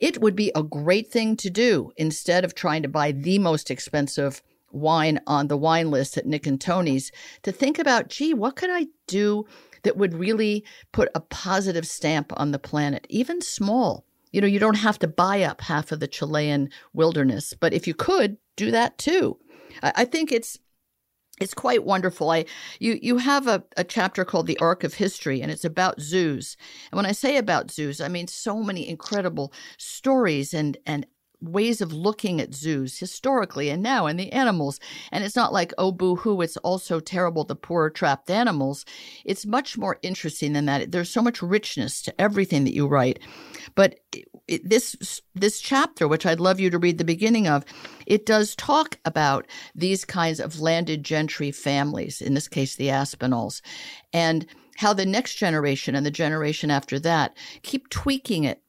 [0.00, 3.70] It would be a great thing to do instead of trying to buy the most
[3.70, 7.10] expensive wine on the wine list at Nick and Toni's
[7.42, 9.46] to think about, gee, what could I do
[9.82, 14.04] that would really put a positive stamp on the planet, even small?
[14.32, 17.86] You know, you don't have to buy up half of the Chilean wilderness, but if
[17.86, 19.38] you could, do that too.
[19.82, 20.58] I, think it's
[21.40, 22.30] it's quite wonderful.
[22.30, 22.44] I
[22.80, 26.56] you you have a, a chapter called The Arc of History, and it's about zoos.
[26.90, 31.06] And when I say about zoos, I mean so many incredible stories and and
[31.40, 34.80] ways of looking at zoos historically and now and the animals.
[35.12, 38.84] And it's not like, oh, boo hoo, it's also terrible, the poor trapped animals.
[39.24, 40.92] It's much more interesting than that.
[40.92, 43.20] There's so much richness to everything that you write.
[43.74, 44.00] But
[44.46, 47.64] it, this this chapter, which I'd love you to read the beginning of,
[48.06, 53.62] it does talk about these kinds of landed gentry families, in this case, the Aspinalls,
[54.12, 54.46] and
[54.78, 58.62] how the next generation and the generation after that keep tweaking it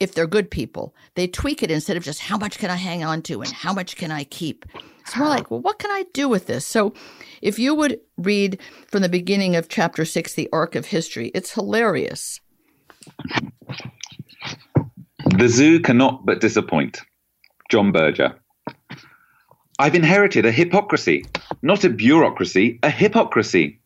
[0.00, 0.94] if they're good people.
[1.14, 3.72] They tweak it instead of just how much can I hang on to and how
[3.72, 4.64] much can I keep.
[5.00, 6.66] It's more like, well, what can I do with this?
[6.66, 6.92] So
[7.42, 11.52] if you would read from the beginning of chapter six, The Arc of History, it's
[11.52, 12.40] hilarious.
[15.36, 17.00] The zoo cannot but disappoint.
[17.70, 18.34] John Berger.
[19.78, 21.24] I've inherited a hypocrisy,
[21.62, 23.80] not a bureaucracy, a hypocrisy.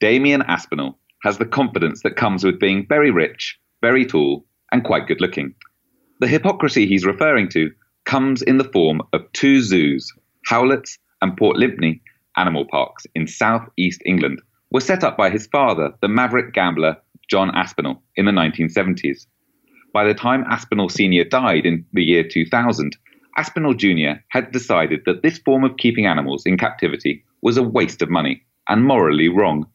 [0.00, 5.06] Damian Aspinall has the confidence that comes with being very rich, very tall, and quite
[5.06, 5.54] good looking.
[6.20, 7.70] The hypocrisy he's referring to
[8.04, 10.12] comes in the form of two zoos,
[10.48, 12.00] Howletts and Port Lympne
[12.36, 16.96] animal parks in south east England, were set up by his father, the maverick gambler
[17.28, 19.26] John Aspinall, in the 1970s.
[19.92, 21.24] By the time Aspinall Sr.
[21.24, 22.96] died in the year 2000,
[23.36, 24.20] Aspinall Jr.
[24.28, 28.42] had decided that this form of keeping animals in captivity was a waste of money
[28.68, 29.66] and morally wrong.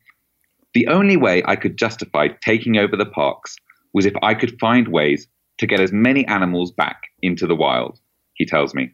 [0.74, 3.56] The only way I could justify taking over the parks
[3.94, 5.28] was if I could find ways
[5.60, 8.00] to get as many animals back into the wild,
[8.34, 8.92] he tells me.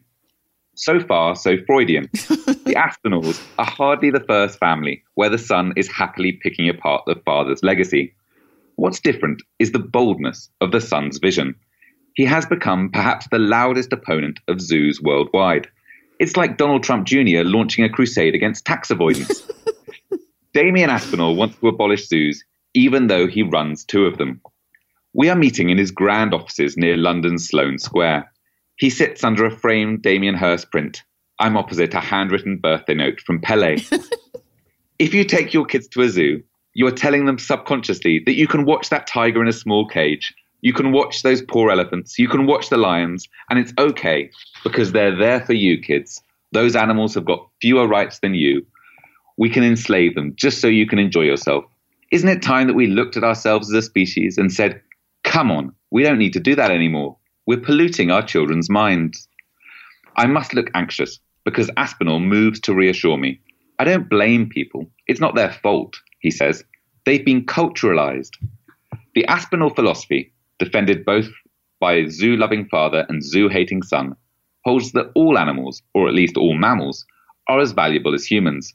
[0.74, 2.08] So far, so Freudian.
[2.12, 7.20] the Aspinalls are hardly the first family where the son is happily picking apart the
[7.24, 8.14] father's legacy.
[8.76, 11.54] What's different is the boldness of the son's vision.
[12.14, 15.68] He has become perhaps the loudest opponent of zoos worldwide.
[16.18, 17.42] It's like Donald Trump Jr.
[17.44, 19.46] launching a crusade against tax avoidance.
[20.54, 24.40] Damian Aspinall wants to abolish zoos, even though he runs two of them.
[25.12, 28.30] We are meeting in his grand offices near London's Sloane Square.
[28.76, 31.02] He sits under a framed Damien Hirst print.
[31.40, 33.78] I'm opposite a handwritten birthday note from Pele.
[35.00, 36.42] if you take your kids to a zoo,
[36.74, 40.32] you are telling them subconsciously that you can watch that tiger in a small cage,
[40.60, 44.30] you can watch those poor elephants, you can watch the lions, and it's okay
[44.62, 46.22] because they're there for you, kids.
[46.52, 48.64] Those animals have got fewer rights than you.
[49.36, 51.64] We can enslave them just so you can enjoy yourself.
[52.12, 54.80] Isn't it time that we looked at ourselves as a species and said,
[55.22, 57.16] come on, we don't need to do that anymore.
[57.46, 59.28] We're polluting our children's minds.
[60.16, 63.40] I must look anxious because Aspinall moves to reassure me.
[63.78, 64.90] I don't blame people.
[65.06, 66.64] It's not their fault, he says.
[67.06, 68.32] They've been culturalized.
[69.14, 71.28] The Aspinall philosophy, defended both
[71.80, 74.14] by zoo loving father and zoo hating son,
[74.64, 77.06] holds that all animals, or at least all mammals,
[77.48, 78.74] are as valuable as humans.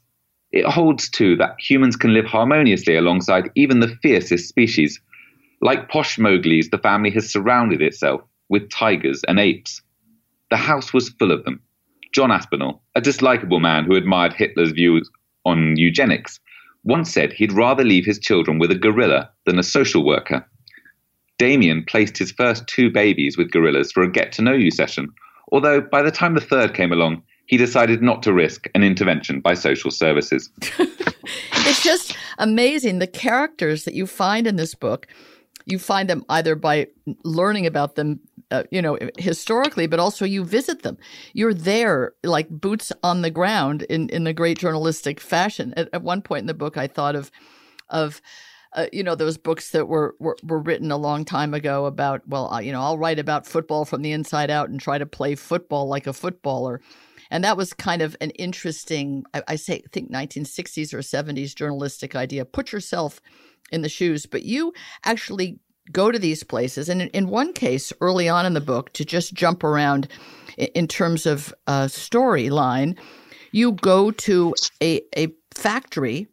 [0.50, 5.00] It holds, too, that humans can live harmoniously alongside even the fiercest species.
[5.60, 9.82] Like posh Mowgli's, the family has surrounded itself with tigers and apes.
[10.50, 11.60] The house was full of them.
[12.12, 15.10] John Aspinall, a dislikable man who admired Hitler's views
[15.44, 16.40] on eugenics,
[16.84, 20.46] once said he'd rather leave his children with a gorilla than a social worker.
[21.38, 25.12] Damian placed his first two babies with gorillas for a get to know you session,
[25.52, 29.40] although by the time the third came along, he decided not to risk an intervention
[29.40, 30.50] by social services.
[30.78, 35.06] it's just amazing the characters that you find in this book.
[35.66, 36.88] You find them either by
[37.24, 40.96] learning about them, uh, you know, historically, but also you visit them.
[41.32, 45.74] You're there, like boots on the ground, in in the great journalistic fashion.
[45.76, 47.30] At, at one point in the book, I thought of
[47.88, 48.22] of
[48.72, 52.26] uh, you know those books that were, were were written a long time ago about
[52.28, 55.34] well you know I'll write about football from the inside out and try to play
[55.34, 56.80] football like a footballer
[57.30, 61.54] and that was kind of an interesting, I, I say, I think 1960s or 70s
[61.54, 62.44] journalistic idea.
[62.44, 63.20] Put yourself
[63.72, 64.72] in the shoes, but you
[65.04, 65.58] actually
[65.92, 66.88] go to these places.
[66.88, 70.08] And in, in one case, early on in the book, to just jump around
[70.56, 72.98] in, in terms of uh, storyline,
[73.52, 76.28] you go to a, a factory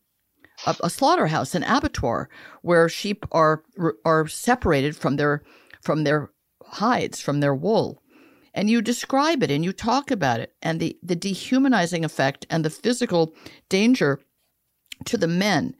[0.65, 2.29] a, a, slaughterhouse, an abattoir,
[2.61, 3.63] where sheep are
[4.05, 5.43] are separated from their
[5.81, 6.31] from their
[6.63, 8.01] hides, from their wool,
[8.53, 12.63] and you describe it and you talk about it and the, the dehumanizing effect and
[12.63, 13.33] the physical
[13.69, 14.19] danger
[15.05, 15.75] to the men.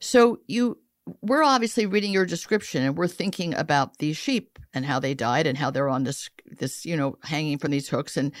[0.00, 0.78] So you
[1.22, 5.46] we're obviously reading your description and we're thinking about these sheep and how they died
[5.46, 8.32] and how they're on this this, you know, hanging from these hooks and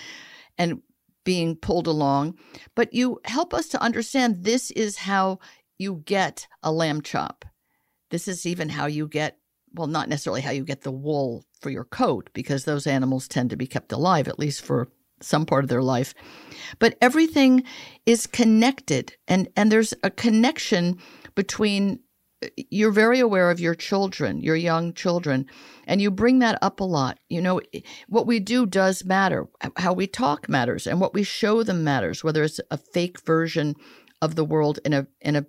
[0.56, 0.82] and
[1.24, 2.38] being pulled along.
[2.74, 5.38] But you help us to understand this is how
[5.78, 7.44] you get a lamb chop.
[8.10, 9.38] This is even how you get
[9.74, 13.50] well, not necessarily how you get the wool for your coat, because those animals tend
[13.50, 14.88] to be kept alive, at least for
[15.20, 16.14] some part of their life.
[16.78, 17.64] But everything
[18.06, 20.98] is connected, and, and there's a connection
[21.38, 22.00] between
[22.68, 25.46] you're very aware of your children, your young children,
[25.86, 27.20] and you bring that up a lot.
[27.28, 27.60] You know,
[28.08, 29.46] what we do does matter.
[29.76, 32.24] How we talk matters, and what we show them matters.
[32.24, 33.76] Whether it's a fake version
[34.20, 35.46] of the world in a in a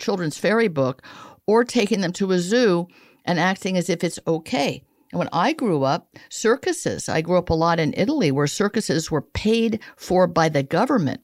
[0.00, 1.00] children's fairy book,
[1.46, 2.88] or taking them to a zoo
[3.24, 4.82] and acting as if it's okay.
[5.12, 9.12] And when I grew up, circuses, I grew up a lot in Italy where circuses
[9.12, 11.20] were paid for by the government.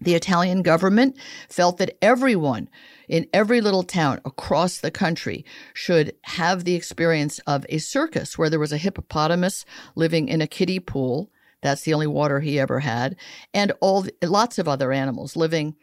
[0.00, 1.16] The Italian government
[1.48, 2.68] felt that everyone
[3.08, 8.50] in every little town across the country should have the experience of a circus where
[8.50, 11.30] there was a hippopotamus living in a kiddie pool.
[11.62, 13.16] That's the only water he ever had.
[13.52, 15.76] And all the, lots of other animals living,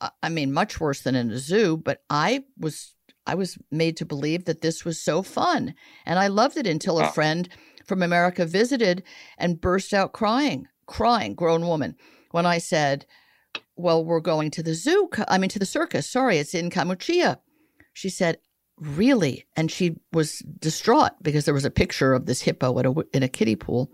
[0.00, 1.76] uh, I mean, much worse than in a zoo.
[1.76, 2.94] But I was
[3.26, 5.74] I was made to believe that this was so fun.
[6.04, 7.48] And I loved it until a friend
[7.84, 9.02] from America visited
[9.38, 11.96] and burst out crying, crying, grown woman,
[12.32, 13.06] when I said,
[13.76, 15.08] Well, we're going to the zoo.
[15.28, 16.08] I mean, to the circus.
[16.08, 17.38] Sorry, it's in Kamuchia.
[17.92, 18.38] She said,
[18.78, 19.46] Really?
[19.54, 23.28] And she was distraught because there was a picture of this hippo a, in a
[23.28, 23.90] kiddie pool.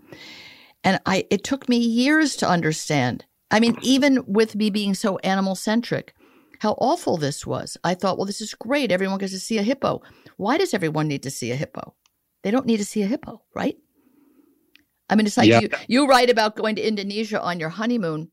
[0.83, 3.25] And I, it took me years to understand.
[3.51, 6.13] I mean, even with me being so animal centric,
[6.59, 7.77] how awful this was.
[7.83, 8.91] I thought, well, this is great.
[8.91, 10.01] Everyone gets to see a hippo.
[10.37, 11.93] Why does everyone need to see a hippo?
[12.43, 13.77] They don't need to see a hippo, right?
[15.09, 15.61] I mean, it's like yeah.
[15.61, 18.31] you, you write about going to Indonesia on your honeymoon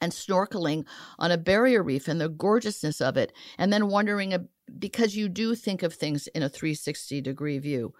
[0.00, 0.84] and snorkeling
[1.18, 5.54] on a barrier reef and the gorgeousness of it, and then wondering because you do
[5.54, 7.94] think of things in a 360 degree view.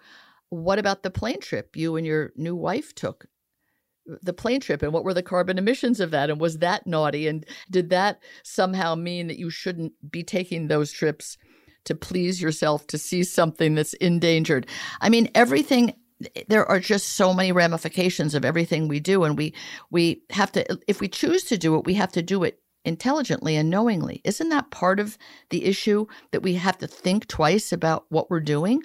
[0.49, 3.27] What about the plane trip you and your new wife took
[4.05, 7.27] the plane trip and what were the carbon emissions of that and was that naughty
[7.27, 11.37] and did that somehow mean that you shouldn't be taking those trips
[11.85, 14.67] to please yourself to see something that's endangered
[14.99, 15.93] i mean everything
[16.47, 19.53] there are just so many ramifications of everything we do and we
[19.91, 23.55] we have to if we choose to do it we have to do it intelligently
[23.55, 24.21] and knowingly.
[24.25, 25.17] Isn't that part of
[25.49, 28.81] the issue that we have to think twice about what we're doing?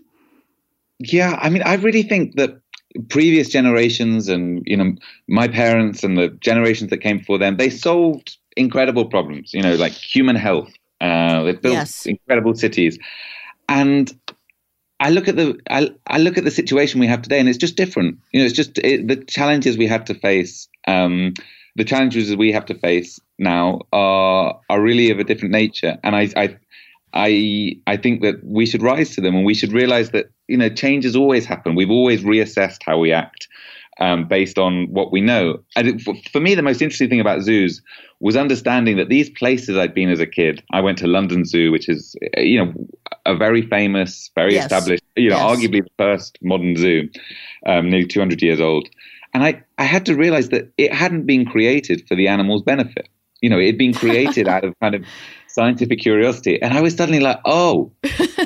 [1.01, 2.61] Yeah i mean i really think that
[3.09, 4.95] previous generations and you know
[5.29, 9.75] my parents and the generations that came before them they solved incredible problems you know
[9.77, 10.73] like human health.
[11.01, 12.07] Uh, they built yes.
[12.07, 12.99] incredible cities.
[13.69, 14.13] And
[15.01, 17.59] I look at the I, I, look at the situation we have today, and it's
[17.59, 18.19] just different.
[18.33, 20.69] You know, it's just it, the challenges we have to face.
[20.87, 21.35] Um,
[21.77, 26.17] the challenges we have to face now are are really of a different nature, and
[26.17, 26.57] I I
[27.15, 30.57] I I think that we should rise to them, and we should realize that you
[30.57, 31.77] know changes always happen.
[31.77, 33.47] We've always reassessed how we act
[34.01, 35.61] um, based on what we know.
[35.77, 37.83] And it, for, for, me, the most interesting thing about zoos
[38.21, 40.63] was understanding that these places I'd been as a kid.
[40.73, 42.73] I went to London Zoo, which is you know
[43.27, 44.65] a very famous, very yes.
[44.65, 45.57] established, you know, yes.
[45.57, 47.09] arguably the first modern zoo,
[47.67, 48.89] um, nearly 200 years old.
[49.35, 53.09] And I, I had to realize that it hadn't been created for the animal's benefit.
[53.41, 55.05] You know, it had been created out of kind of
[55.49, 56.61] scientific curiosity.
[56.61, 57.93] And I was suddenly like, oh,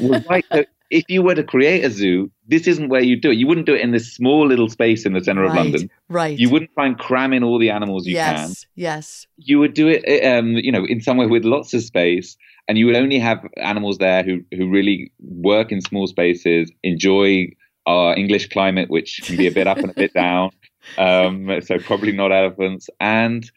[0.01, 0.45] well, right.
[0.53, 3.39] So if you were to create a zoo, this isn't where you do it.
[3.39, 5.91] You wouldn't do it in this small little space in the center right, of London.
[6.09, 6.39] Right.
[6.39, 8.49] You wouldn't try and cram in all the animals you yes, can.
[8.49, 8.67] Yes.
[8.75, 9.27] Yes.
[9.39, 12.37] You would do it, um, you know, in somewhere with lots of space,
[12.73, 17.49] and you would only have animals there who who really work in small spaces, enjoy
[17.85, 20.51] our English climate, which can be a bit up and a bit down.
[20.99, 23.49] Um, so probably not elephants, and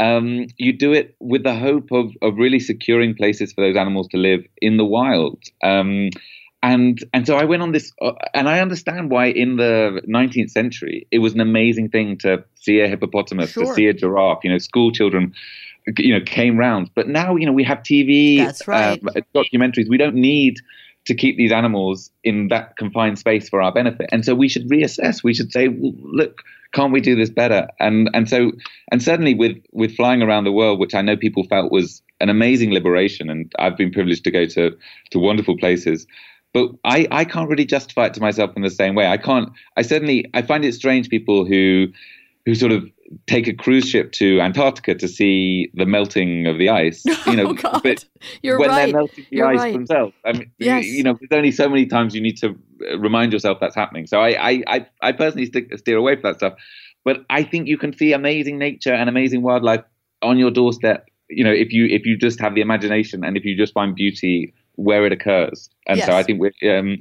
[0.00, 4.08] um, you do it with the hope of, of really securing places for those animals
[4.08, 5.40] to live in the wild.
[5.62, 6.10] Um,
[6.60, 10.50] and and so I went on this, uh, and I understand why in the 19th
[10.50, 13.66] century it was an amazing thing to see a hippopotamus, sure.
[13.66, 14.42] to see a giraffe.
[14.42, 15.34] You know, school children,
[15.98, 16.90] you know, came round.
[16.94, 19.00] But now you know we have TV, That's right.
[19.04, 19.88] uh, documentaries.
[19.88, 20.58] We don't need
[21.04, 24.08] to keep these animals in that confined space for our benefit.
[24.12, 25.24] And so we should reassess.
[25.24, 27.68] We should say, well, look, can't we do this better?
[27.80, 28.52] And and so
[28.90, 32.28] and certainly with with flying around the world, which I know people felt was an
[32.28, 34.76] amazing liberation, and I've been privileged to go to
[35.10, 36.06] to wonderful places.
[36.54, 39.06] But I, I can't really justify it to myself in the same way.
[39.06, 39.50] I can't.
[39.76, 41.88] I certainly I find it strange people who
[42.46, 42.88] who sort of
[43.26, 47.02] take a cruise ship to Antarctica to see the melting of the ice.
[47.26, 48.04] You know, oh, but
[48.42, 48.86] You're when right.
[48.86, 49.72] they're melting the You're ice right.
[49.72, 50.84] themselves, I mean, yes.
[50.86, 52.58] you know, there's only so many times you need to
[52.98, 54.06] remind yourself that's happening.
[54.06, 56.54] So I, I, I, I personally stick, steer away from that stuff.
[57.04, 59.82] But I think you can see amazing nature and amazing wildlife
[60.20, 61.06] on your doorstep.
[61.30, 63.94] You know, if you if you just have the imagination and if you just find
[63.94, 65.68] beauty where it occurs.
[65.86, 66.06] And yes.
[66.06, 66.98] so I think um,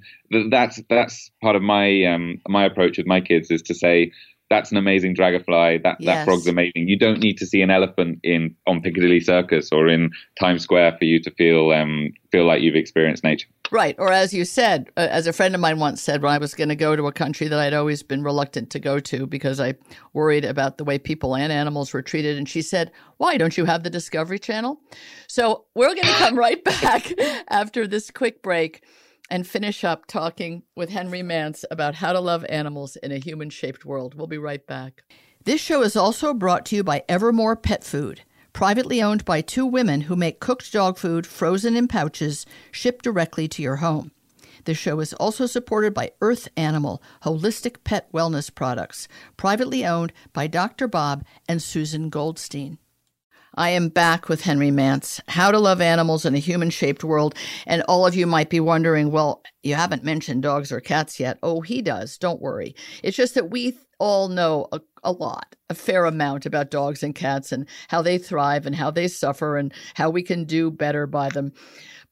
[0.49, 4.11] that's that's part of my um, my approach with my kids is to say
[4.51, 5.77] that's an amazing dragonfly.
[5.77, 6.05] That yes.
[6.05, 6.89] that frog's amazing.
[6.89, 10.97] You don't need to see an elephant in on Piccadilly Circus or in Times Square
[10.99, 13.47] for you to feel um, feel like you've experienced nature.
[13.71, 13.95] Right.
[13.97, 16.53] Or as you said, uh, as a friend of mine once said, when I was
[16.53, 19.61] going to go to a country that I'd always been reluctant to go to because
[19.61, 19.75] I
[20.11, 22.37] worried about the way people and animals were treated.
[22.37, 24.81] And she said, Why don't you have the Discovery Channel?
[25.27, 27.13] So we're going to come right back
[27.47, 28.83] after this quick break
[29.31, 33.49] and finish up talking with Henry Mance about how to love animals in a human
[33.49, 34.13] shaped world.
[34.13, 35.01] We'll be right back.
[35.43, 38.21] This show is also brought to you by Evermore Pet Food
[38.53, 43.47] privately owned by two women who make cooked dog food frozen in pouches shipped directly
[43.47, 44.11] to your home.
[44.65, 50.47] The show is also supported by Earth Animal Holistic Pet Wellness Products, privately owned by
[50.47, 50.87] Dr.
[50.87, 52.77] Bob and Susan Goldstein.
[53.55, 57.35] I am back with Henry Mance, How to Love Animals in a Human Shaped World.
[57.67, 61.37] And all of you might be wondering, well, you haven't mentioned dogs or cats yet.
[61.43, 62.17] Oh, he does.
[62.17, 62.75] Don't worry.
[63.03, 67.13] It's just that we all know a, a lot, a fair amount about dogs and
[67.13, 71.05] cats and how they thrive and how they suffer and how we can do better
[71.05, 71.51] by them.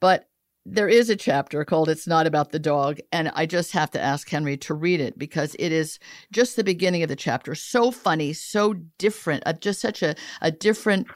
[0.02, 0.28] But
[0.66, 4.02] there is a chapter called It's Not About the Dog, and I just have to
[4.02, 6.00] ask Henry to read it because it is
[6.32, 7.56] just the beginning of the chapter.
[7.56, 11.08] So funny, so different, uh, just such a, a different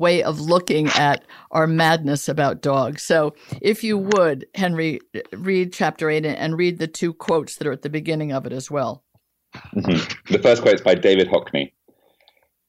[0.00, 3.02] way of looking at our madness about dogs.
[3.02, 5.00] So, if you would, Henry,
[5.32, 8.52] read chapter eight and read the two quotes that are at the beginning of it
[8.52, 9.04] as well.
[9.76, 10.32] Mm-hmm.
[10.32, 11.72] The first quote is by David Hockney.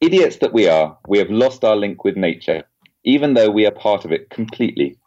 [0.02, 2.64] Idiots that we are, we have lost our link with nature,
[3.04, 4.98] even though we are part of it completely.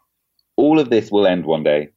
[0.57, 1.89] All of this will end one day.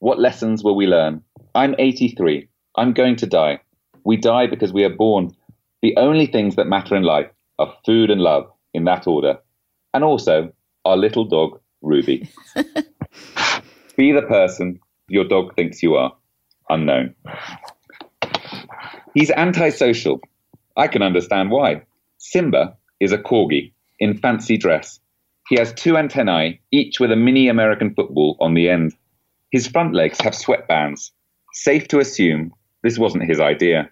[0.00, 1.22] What lessons will we learn?
[1.54, 2.48] I'm 83.
[2.76, 3.60] I'm going to die.
[4.04, 5.30] We die because we are born.
[5.82, 9.38] The only things that matter in life are food and love, in that order
[9.94, 10.52] and also
[10.84, 12.28] our little dog, Ruby.
[13.96, 16.12] Be the person your dog thinks you are.
[16.68, 17.14] Unknown.
[19.14, 20.20] He's antisocial.
[20.76, 21.82] I can understand why.
[22.18, 25.00] Simba is a corgi in fancy dress.
[25.48, 28.94] He has two antennae, each with a mini American football on the end.
[29.50, 31.10] His front legs have sweatbands.
[31.52, 32.52] Safe to assume
[32.84, 33.90] this wasn't his idea.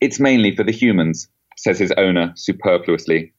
[0.00, 1.28] It's mainly for the humans,
[1.58, 3.34] says his owner superfluously.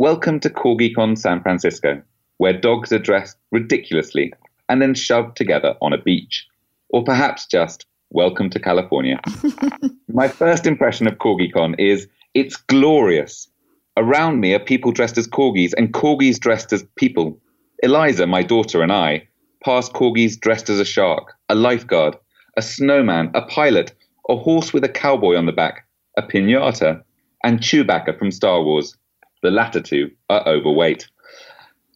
[0.00, 2.00] Welcome to CorgiCon San Francisco,
[2.38, 4.32] where dogs are dressed ridiculously
[4.70, 6.48] and then shoved together on a beach.
[6.88, 9.20] Or perhaps just welcome to California.
[10.08, 13.46] My first impression of CorgiCon is it's glorious.
[13.98, 17.38] Around me are people dressed as corgis and corgis dressed as people.
[17.82, 19.28] Eliza, my daughter, and I
[19.62, 22.16] pass corgis dressed as a shark, a lifeguard,
[22.56, 23.92] a snowman, a pilot,
[24.30, 25.86] a horse with a cowboy on the back,
[26.16, 27.02] a pinata,
[27.44, 28.96] and Chewbacca from Star Wars.
[29.42, 31.08] The latter two are overweight.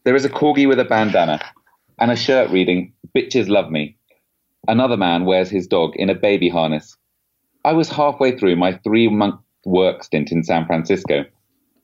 [0.04, 1.40] There is a corgi with a bandana
[1.98, 3.96] and a shirt reading, Bitches Love Me.
[4.66, 6.96] Another man wears his dog in a baby harness.
[7.62, 11.26] I was halfway through my three month work stint in San Francisco.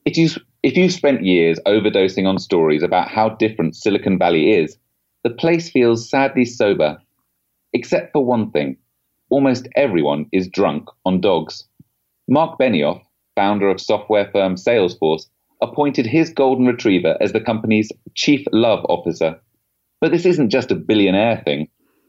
[0.03, 0.29] If you,
[0.63, 4.77] if you've spent years overdosing on stories about how different Silicon Valley is,
[5.23, 6.99] the place feels sadly sober.
[7.73, 8.77] Except for one thing
[9.29, 11.67] almost everyone is drunk on dogs.
[12.27, 13.01] Mark Benioff,
[13.35, 15.27] founder of software firm Salesforce,
[15.61, 19.39] appointed his golden retriever as the company's chief love officer.
[19.99, 21.67] But this isn't just a billionaire thing.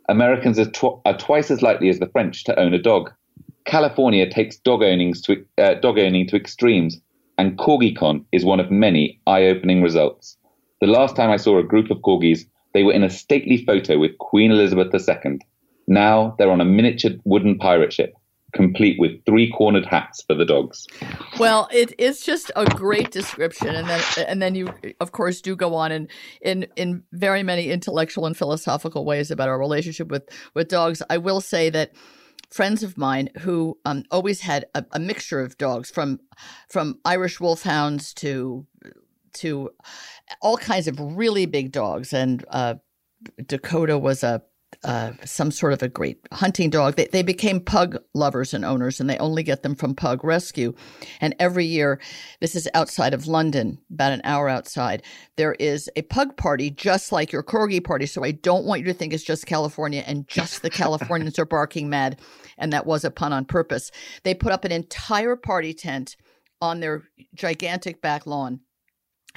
[0.08, 3.10] Americans are, tw- are twice as likely as the French to own a dog.
[3.64, 7.00] California takes dog, to, uh, dog owning to extremes,
[7.38, 10.36] and CorgiCon is one of many eye opening results.
[10.80, 12.44] The last time I saw a group of corgis,
[12.74, 15.38] they were in a stately photo with Queen Elizabeth II.
[15.86, 18.14] Now they're on a miniature wooden pirate ship
[18.52, 20.86] complete with three cornered hats for the dogs.
[21.38, 25.56] Well, it is just a great description, and then and then you of course do
[25.56, 26.08] go on in
[26.40, 31.02] in in very many intellectual and philosophical ways about our relationship with with dogs.
[31.10, 31.92] I will say that
[32.50, 36.20] friends of mine who um, always had a, a mixture of dogs from
[36.68, 38.66] from Irish wolfhounds to
[39.34, 39.70] to
[40.42, 42.74] all kinds of really big dogs and uh,
[43.46, 44.42] Dakota was a
[44.84, 46.96] uh, some sort of a great hunting dog.
[46.96, 50.74] They, they became pug lovers and owners, and they only get them from Pug Rescue.
[51.20, 52.00] And every year,
[52.40, 55.02] this is outside of London, about an hour outside,
[55.36, 58.06] there is a pug party just like your corgi party.
[58.06, 61.44] So I don't want you to think it's just California and just the Californians are
[61.44, 62.20] barking mad.
[62.58, 63.90] And that was a pun on purpose.
[64.24, 66.16] They put up an entire party tent
[66.60, 67.02] on their
[67.34, 68.60] gigantic back lawn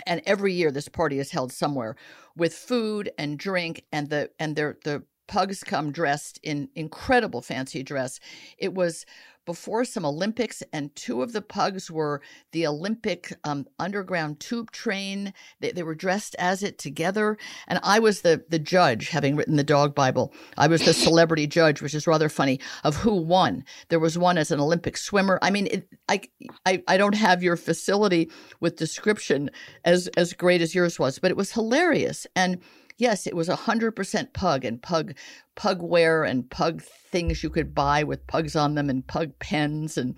[0.06, 1.96] and every year this party is held somewhere
[2.36, 7.84] with food and drink and the and their the pugs come dressed in incredible fancy
[7.84, 8.20] dress.
[8.58, 9.06] It was
[9.46, 12.22] before some Olympics, and two of the pugs were
[12.52, 15.34] the Olympic um, underground tube train.
[15.60, 19.56] They, they, were dressed as it together, and I was the the judge, having written
[19.56, 20.34] the dog Bible.
[20.58, 23.64] I was the celebrity judge, which is rather funny, of who won.
[23.90, 25.40] There was one as an Olympic swimmer.
[25.42, 26.22] I mean, it, I,
[26.66, 29.52] I I don't have your facility with description
[29.84, 32.60] as as great as yours was, but it was hilarious and
[32.98, 35.16] Yes, it was a hundred percent pug and pug
[35.56, 39.98] pug wear and pug things you could buy with pugs on them and pug pens
[39.98, 40.18] and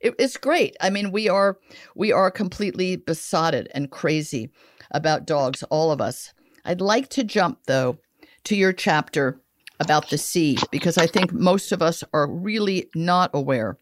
[0.00, 0.76] it, it's great.
[0.80, 1.58] I mean, we are
[1.96, 4.50] we are completely besotted and crazy
[4.92, 6.32] about dogs, all of us.
[6.64, 7.98] I'd like to jump though
[8.44, 9.40] to your chapter
[9.80, 13.76] about the sea because I think most of us are really not aware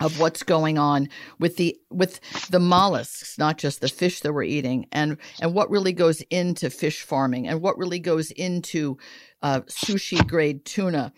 [0.00, 2.20] of what's going on with the with
[2.50, 6.70] the mollusks, not just the fish that we're eating, and and what really goes into
[6.70, 8.96] fish farming, and what really goes into
[9.42, 11.12] uh, sushi grade tuna,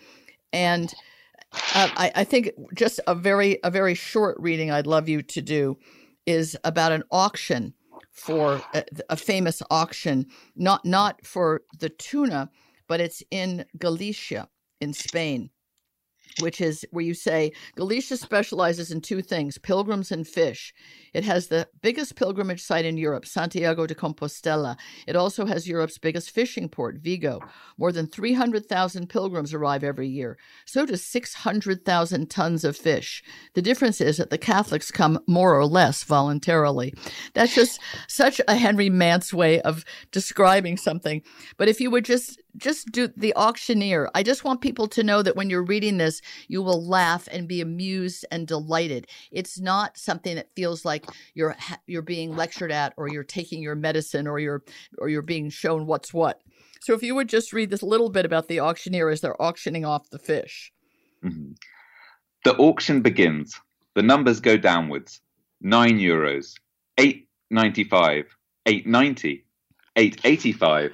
[0.53, 0.95] and
[1.75, 5.43] uh, I, I think just a very a very short reading I'd love you to
[5.43, 5.77] do
[6.27, 7.75] is about an auction
[8.13, 10.27] for a, a famous auction,
[10.57, 12.51] not not for the tuna,
[12.89, 14.49] but it's in Galicia
[14.81, 15.51] in Spain
[16.39, 20.73] which is where you say Galicia specializes in two things pilgrims and fish.
[21.13, 24.77] It has the biggest pilgrimage site in Europe, Santiago de Compostela.
[25.07, 27.41] It also has Europe's biggest fishing port, Vigo.
[27.79, 30.39] More than 300,000 pilgrims arrive every year.
[30.65, 33.23] So does 600,000 tons of fish.
[33.55, 36.95] The difference is that the Catholics come more or less voluntarily.
[37.35, 41.23] That's just such a Henry Mance way of describing something.
[41.57, 44.11] But if you would just just do the auctioneer.
[44.15, 47.49] I just want people to know that when you're reading this, you will laugh and
[47.49, 49.07] be amused and delighted.
[49.31, 51.00] It's not something that feels like
[51.35, 54.63] you're you're being lectured at or you're taking your medicine or you're
[54.99, 56.41] or you're being shown what's what.
[56.81, 59.85] So if you would just read this little bit about the auctioneer as they're auctioning
[59.85, 60.73] off the fish.
[61.25, 61.53] Mm-hmm.
[62.45, 63.61] The auction begins.
[63.95, 65.21] The numbers go downwards.
[65.63, 66.55] 9 euros,
[66.99, 68.25] 8.95,
[68.67, 69.43] 8.90,
[69.97, 70.93] 8.85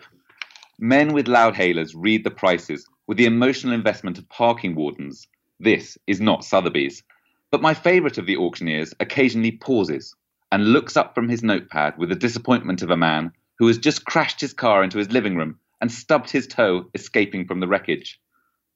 [0.78, 5.26] Men with loudhailers read the prices with the emotional investment of parking wardens.
[5.58, 7.02] This is not Sotheby's.
[7.50, 10.14] But my favourite of the auctioneers occasionally pauses
[10.50, 14.04] and looks up from his notepad with the disappointment of a man who has just
[14.04, 18.20] crashed his car into his living room and stubbed his toe escaping from the wreckage.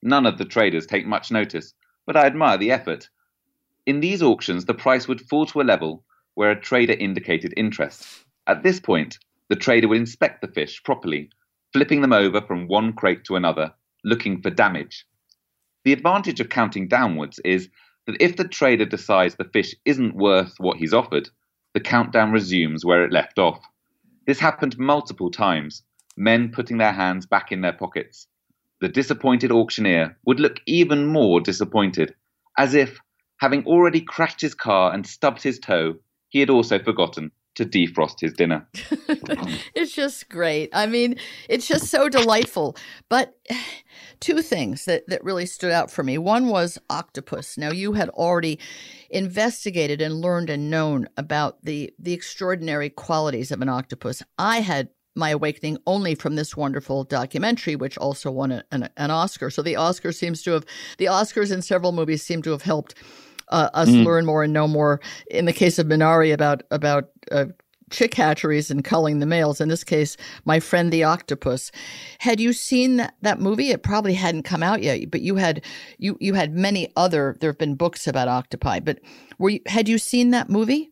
[0.02, 1.74] None of the traders take much notice,
[2.06, 3.08] but I admire the effort.
[3.86, 6.04] In these auctions, the price would fall to a level
[6.34, 8.24] where a trader indicated interest.
[8.46, 9.18] At this point,
[9.48, 11.30] the trader would inspect the fish properly
[11.72, 13.72] flipping them over from one crate to another,
[14.04, 15.06] looking for damage.
[15.84, 17.68] The advantage of counting downwards is
[18.10, 21.28] that if the trader decides the fish isn't worth what he's offered,
[21.74, 23.62] the countdown resumes where it left off.
[24.26, 25.84] This happened multiple times,
[26.16, 28.26] men putting their hands back in their pockets.
[28.80, 32.14] The disappointed auctioneer would look even more disappointed,
[32.58, 32.98] as if,
[33.38, 35.94] having already crashed his car and stubbed his toe,
[36.30, 38.66] he had also forgotten to defrost his dinner.
[39.74, 40.70] it's just great.
[40.72, 41.16] I mean,
[41.48, 42.76] it's just so delightful.
[43.08, 43.36] But
[44.20, 46.18] two things that, that really stood out for me.
[46.18, 47.58] One was octopus.
[47.58, 48.58] Now, you had already
[49.10, 54.22] investigated and learned and known about the, the extraordinary qualities of an octopus.
[54.38, 59.10] I had my awakening only from this wonderful documentary, which also won a, an, an
[59.10, 59.50] Oscar.
[59.50, 60.64] So the Oscar seems to have,
[60.98, 62.94] the Oscars in several movies seem to have helped
[63.50, 64.04] uh, us mm.
[64.04, 65.00] learn more and know more.
[65.30, 67.46] In the case of Minari, about about uh,
[67.90, 69.60] chick hatcheries and culling the males.
[69.60, 71.70] In this case, my friend the octopus.
[72.18, 73.70] Had you seen that, that movie?
[73.70, 75.64] It probably hadn't come out yet, but you had
[75.98, 77.36] you you had many other.
[77.40, 79.00] There have been books about octopi, but
[79.38, 80.90] were you, had you seen that movie?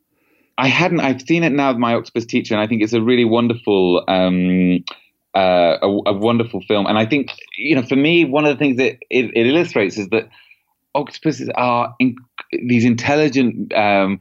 [0.58, 1.00] I hadn't.
[1.00, 4.04] I've seen it now with my octopus teacher, and I think it's a really wonderful.
[4.08, 4.84] Um,
[5.34, 8.58] uh, a, a, wonderful film, and I think you know, for me, one of the
[8.58, 10.28] things that it, it illustrates is that
[10.94, 12.16] octopuses are in,
[12.66, 14.20] these intelligent um,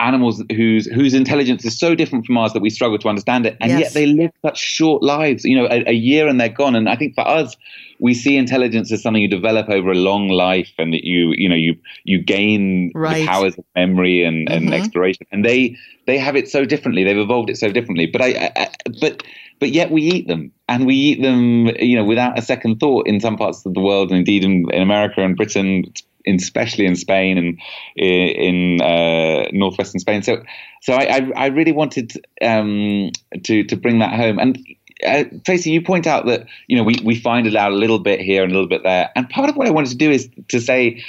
[0.00, 3.56] animals whose whose intelligence is so different from ours that we struggle to understand it,
[3.60, 3.80] and yes.
[3.80, 5.44] yet they live such short lives.
[5.44, 6.74] You know, a, a, year and they're gone.
[6.74, 7.56] And I think for us,
[7.98, 11.48] we see intelligence as something you develop over a long life, and that you you
[11.48, 13.20] know you you gain right.
[13.20, 14.74] the powers of memory and, and mm-hmm.
[14.74, 15.26] exploration.
[15.32, 17.04] And they they have it so differently.
[17.04, 18.06] They've evolved it so differently.
[18.06, 19.22] But I, I but
[19.58, 23.06] but yet we eat them and we eat them you know without a second thought
[23.06, 25.84] in some parts of the world and indeed in, in america and britain
[26.26, 27.58] especially in Spain and
[27.96, 30.22] in uh, northwestern Spain.
[30.22, 30.42] So,
[30.82, 33.10] so I, I really wanted um,
[33.44, 34.38] to to bring that home.
[34.38, 34.58] And
[35.06, 37.98] uh, Tracie, you point out that you know we we find it out a little
[37.98, 39.10] bit here and a little bit there.
[39.14, 41.02] And part of what I wanted to do is to say,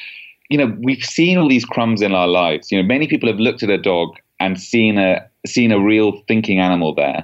[0.50, 2.72] you know, we've seen all these crumbs in our lives.
[2.72, 6.22] You know, many people have looked at a dog and seen a seen a real
[6.28, 7.24] thinking animal there,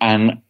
[0.00, 0.40] and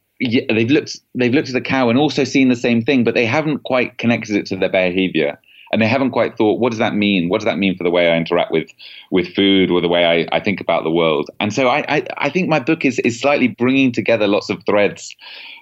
[0.49, 3.27] they've looked they've looked at a cow and also seen the same thing, but they
[3.27, 5.39] haven't quite connected it to their behavior
[5.75, 7.29] and they haven't quite thought, what does that mean?
[7.29, 8.71] What does that mean for the way I interact with
[9.11, 11.31] with food or the way I, I think about the world?
[11.41, 14.63] And so I, I, I think my book is is slightly bringing together lots of
[14.67, 15.17] threads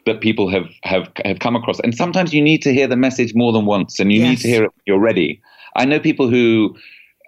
[0.05, 1.81] that people have have have come across.
[1.81, 4.29] And sometimes you need to hear the message more than once, and you yes.
[4.29, 5.41] need to hear it when you're ready.
[5.77, 6.77] I know people who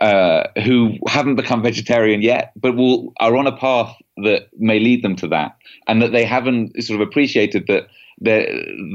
[0.00, 5.02] uh, who haven't become vegetarian yet, but will are on a path that may lead
[5.02, 7.86] them to that, and that they haven't sort of appreciated that
[8.18, 8.46] their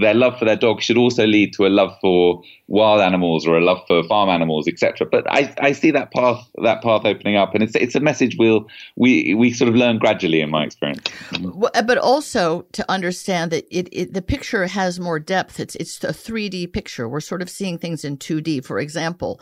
[0.02, 3.58] their love for their dog should also lead to a love for wild animals or
[3.58, 5.08] a love for farm animals, etc.
[5.12, 8.38] But I, I see that path that path opening up, and it's it's a message
[8.38, 11.02] we'll we we sort of learn gradually in my experience.
[11.34, 15.60] Uh, but also to understand that it, it the picture has more depth.
[15.60, 17.10] It's it's a three D picture.
[17.10, 18.62] We're sort of seeing things in two D.
[18.62, 19.42] For example,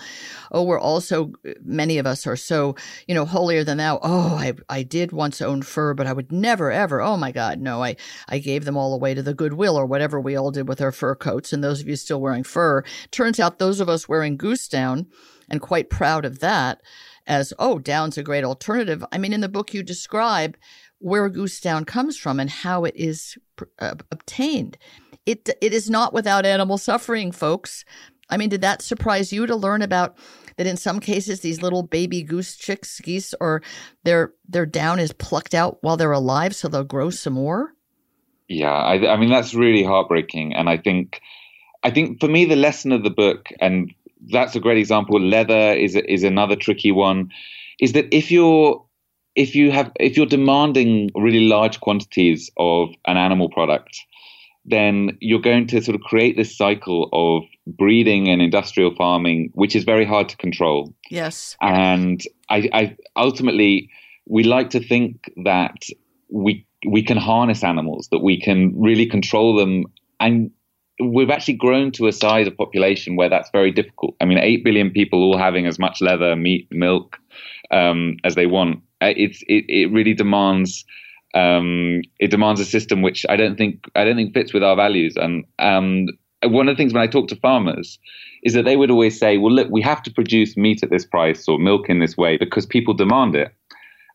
[0.52, 2.76] oh, we're also many of us are so
[3.08, 4.00] you know holier than thou.
[4.02, 7.02] Oh, I I did once own fur, but I would never ever.
[7.02, 7.84] Oh my God, no!
[7.84, 7.98] I
[8.30, 10.92] I gave them all away to the Goodwill or whatever we all did with our
[10.92, 11.52] fur coats.
[11.52, 15.08] And those of you still wearing fur, turns out those of us wearing goose down
[15.50, 16.82] and quite proud of that
[17.26, 19.04] as, oh, down's a great alternative.
[19.12, 20.56] I mean, in the book, you describe
[21.00, 23.38] where goose down comes from and how it is
[23.80, 24.78] uh, obtained.
[25.26, 27.84] It, it is not without animal suffering, folks.
[28.30, 30.18] I mean, did that surprise you to learn about
[30.58, 33.62] that in some cases these little baby goose chicks, geese, or
[34.04, 37.74] their their down is plucked out while they're alive so they'll grow some more?
[38.48, 41.22] Yeah, I, I mean that's really heartbreaking, and I think,
[41.84, 43.94] I think for me the lesson of the book, and
[44.32, 45.20] that's a great example.
[45.20, 47.32] Leather is is another tricky one,
[47.80, 48.84] is that if you're
[49.36, 54.00] if you have if you're demanding really large quantities of an animal product,
[54.66, 59.76] then you're going to sort of create this cycle of breeding and industrial farming, which
[59.76, 60.94] is very hard to control.
[61.10, 61.56] Yes.
[61.62, 63.90] And I, I ultimately
[64.26, 65.86] we like to think that
[66.30, 69.86] we we can harness animals, that we can really control them.
[70.20, 70.52] And
[71.00, 74.16] we've actually grown to a size of population where that's very difficult.
[74.22, 77.18] I mean, 8 billion people all having as much leather, meat, milk
[77.72, 78.82] um, as they want.
[79.02, 80.86] Uh, it's, it, it really demands.
[81.34, 84.76] Um, it demands a system which I don't think I don't think fits with our
[84.76, 85.16] values.
[85.18, 86.08] And um,
[86.44, 88.00] one of the things when I talk to farmers
[88.44, 91.06] is that they would always say, "Well, look, we have to produce meat at this
[91.06, 93.54] price or milk in this way because people demand it."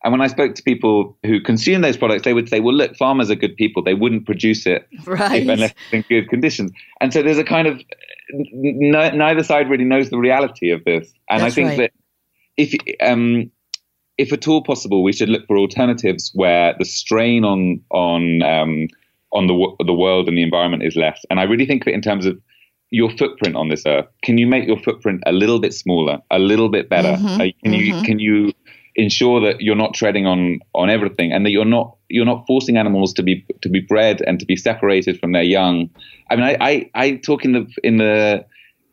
[0.04, 2.96] And when I spoke to people who consume those products, they would say, well, look,
[2.96, 3.82] farmers are good people.
[3.82, 5.42] They wouldn't produce it right.
[5.42, 6.72] if, unless in good conditions.
[7.00, 7.80] And so there's a kind of
[8.32, 11.12] n- neither side really knows the reality of this.
[11.30, 11.78] And That's I think right.
[11.78, 11.92] that
[12.56, 13.50] if um,
[14.18, 18.88] if at all possible, we should look for alternatives where the strain on on um,
[19.32, 21.24] on the the world and the environment is less.
[21.30, 22.38] And I really think of it in terms of
[22.90, 24.06] your footprint on this earth.
[24.22, 27.16] Can you make your footprint a little bit smaller, a little bit better?
[27.16, 28.04] Mhm, Uh, can you mhm.
[28.04, 28.52] can you
[28.94, 32.76] ensure that you're not treading on on everything and that you're not you're not forcing
[32.76, 35.88] animals to be to be bred and to be separated from their young.
[36.30, 38.44] I mean, I I, I talk in the in the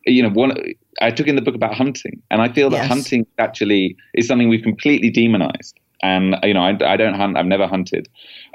[0.05, 0.53] you know one
[1.01, 2.87] I took in the book about hunting, and I feel that Yes.
[2.87, 5.79] hunting actually is something we've completely demonized.
[6.01, 7.37] And you know, I, I don't hunt.
[7.37, 8.07] I've never hunted,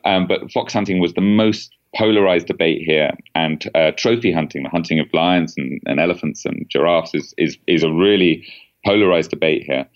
[0.05, 3.11] um, but fox hunting was the most polarized debate here.
[3.35, 7.59] And uh, trophy hunting, the hunting of lions and, and elephants and giraffes, is is
[7.67, 8.47] is a really
[8.85, 9.87] polarized debate here.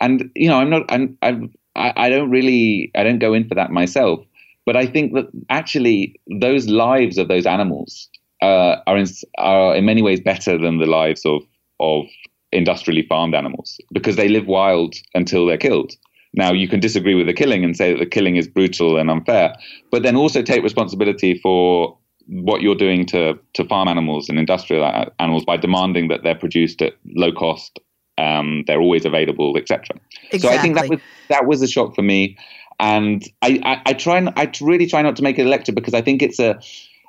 [0.00, 0.84] And you know, I'm not.
[0.88, 1.16] I'm.
[1.22, 2.90] I'm I, don't really.
[2.96, 4.20] I don't go in for that myself.
[4.66, 8.08] But I think that actually those lives of those animals
[8.42, 9.06] uh, are in,
[9.38, 11.42] are in many ways better than the lives of
[11.80, 12.06] of
[12.52, 15.92] industrially farmed animals because they live wild until they're killed.
[16.34, 19.10] Now you can disagree with the killing and say that the killing is brutal and
[19.10, 19.54] unfair,
[19.90, 21.96] but then also take responsibility for
[22.26, 24.84] what you're doing to to farm animals and industrial
[25.18, 27.78] animals by demanding that they're produced at low cost,
[28.18, 29.96] um, they're always available, etc.
[30.38, 32.36] So I think that was that was a shock for me,
[32.80, 35.72] and I, I, I try and I really try not to make it a lecture
[35.72, 36.60] because I think it's a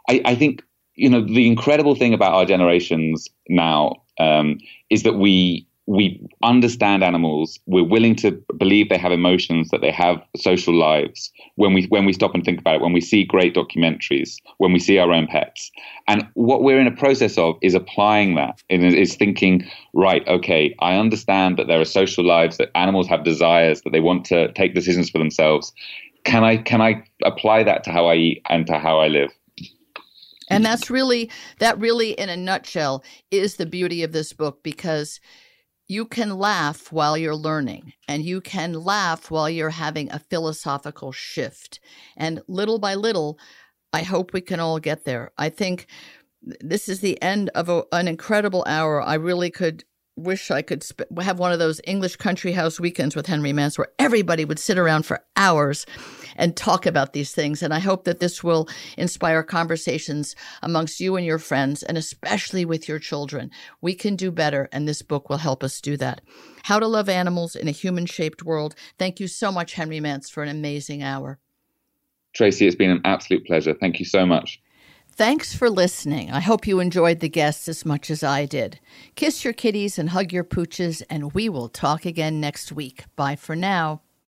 [0.08, 0.64] I, I think
[0.96, 7.04] you know the incredible thing about our generations now um, is that we we understand
[7.04, 7.60] animals.
[7.66, 11.32] We're willing to believe they have emotions, that they have social lives.
[11.56, 14.72] When we when we stop and think about it, when we see great documentaries, when
[14.72, 15.72] we see our own pets,
[16.08, 18.62] and what we're in a process of is applying that.
[18.70, 20.26] and Is thinking, right?
[20.28, 24.26] Okay, I understand that there are social lives, that animals have desires, that they want
[24.26, 25.74] to take decisions for themselves.
[26.24, 29.32] Can I can I apply that to how I eat and to how I live?
[30.52, 31.30] And that's really,
[31.60, 35.20] that really, in a nutshell, is the beauty of this book because
[35.90, 41.12] you can laugh while you're learning and you can laugh while you're having a philosophical
[41.12, 41.80] shift.
[42.16, 43.40] And little by little,
[43.92, 45.32] I hope we can all get there.
[45.38, 45.88] I think
[46.62, 49.02] this is the end of a, an incredible hour.
[49.02, 49.84] I really could
[50.16, 53.78] wish I could sp- have one of those English country house weekends with Henry Mance
[53.78, 55.88] where everybody would sit around for hours
[56.40, 57.62] and talk about these things.
[57.62, 58.68] And I hope that this will
[58.98, 63.52] inspire conversations amongst you and your friends, and especially with your children.
[63.82, 66.22] We can do better, and this book will help us do that.
[66.64, 68.74] How to Love Animals in a Human Shaped World.
[68.98, 71.38] Thank you so much, Henry Mance, for an amazing hour.
[72.34, 73.74] Tracie, it's been an absolute pleasure.
[73.74, 74.62] Thank you so much.
[75.12, 76.32] Thanks for listening.
[76.32, 78.80] I hope you enjoyed the guests as much as I did.
[79.16, 83.04] Kiss your kitties and hug your pooches, and we will talk again next week.
[83.18, 84.02] Bye for now.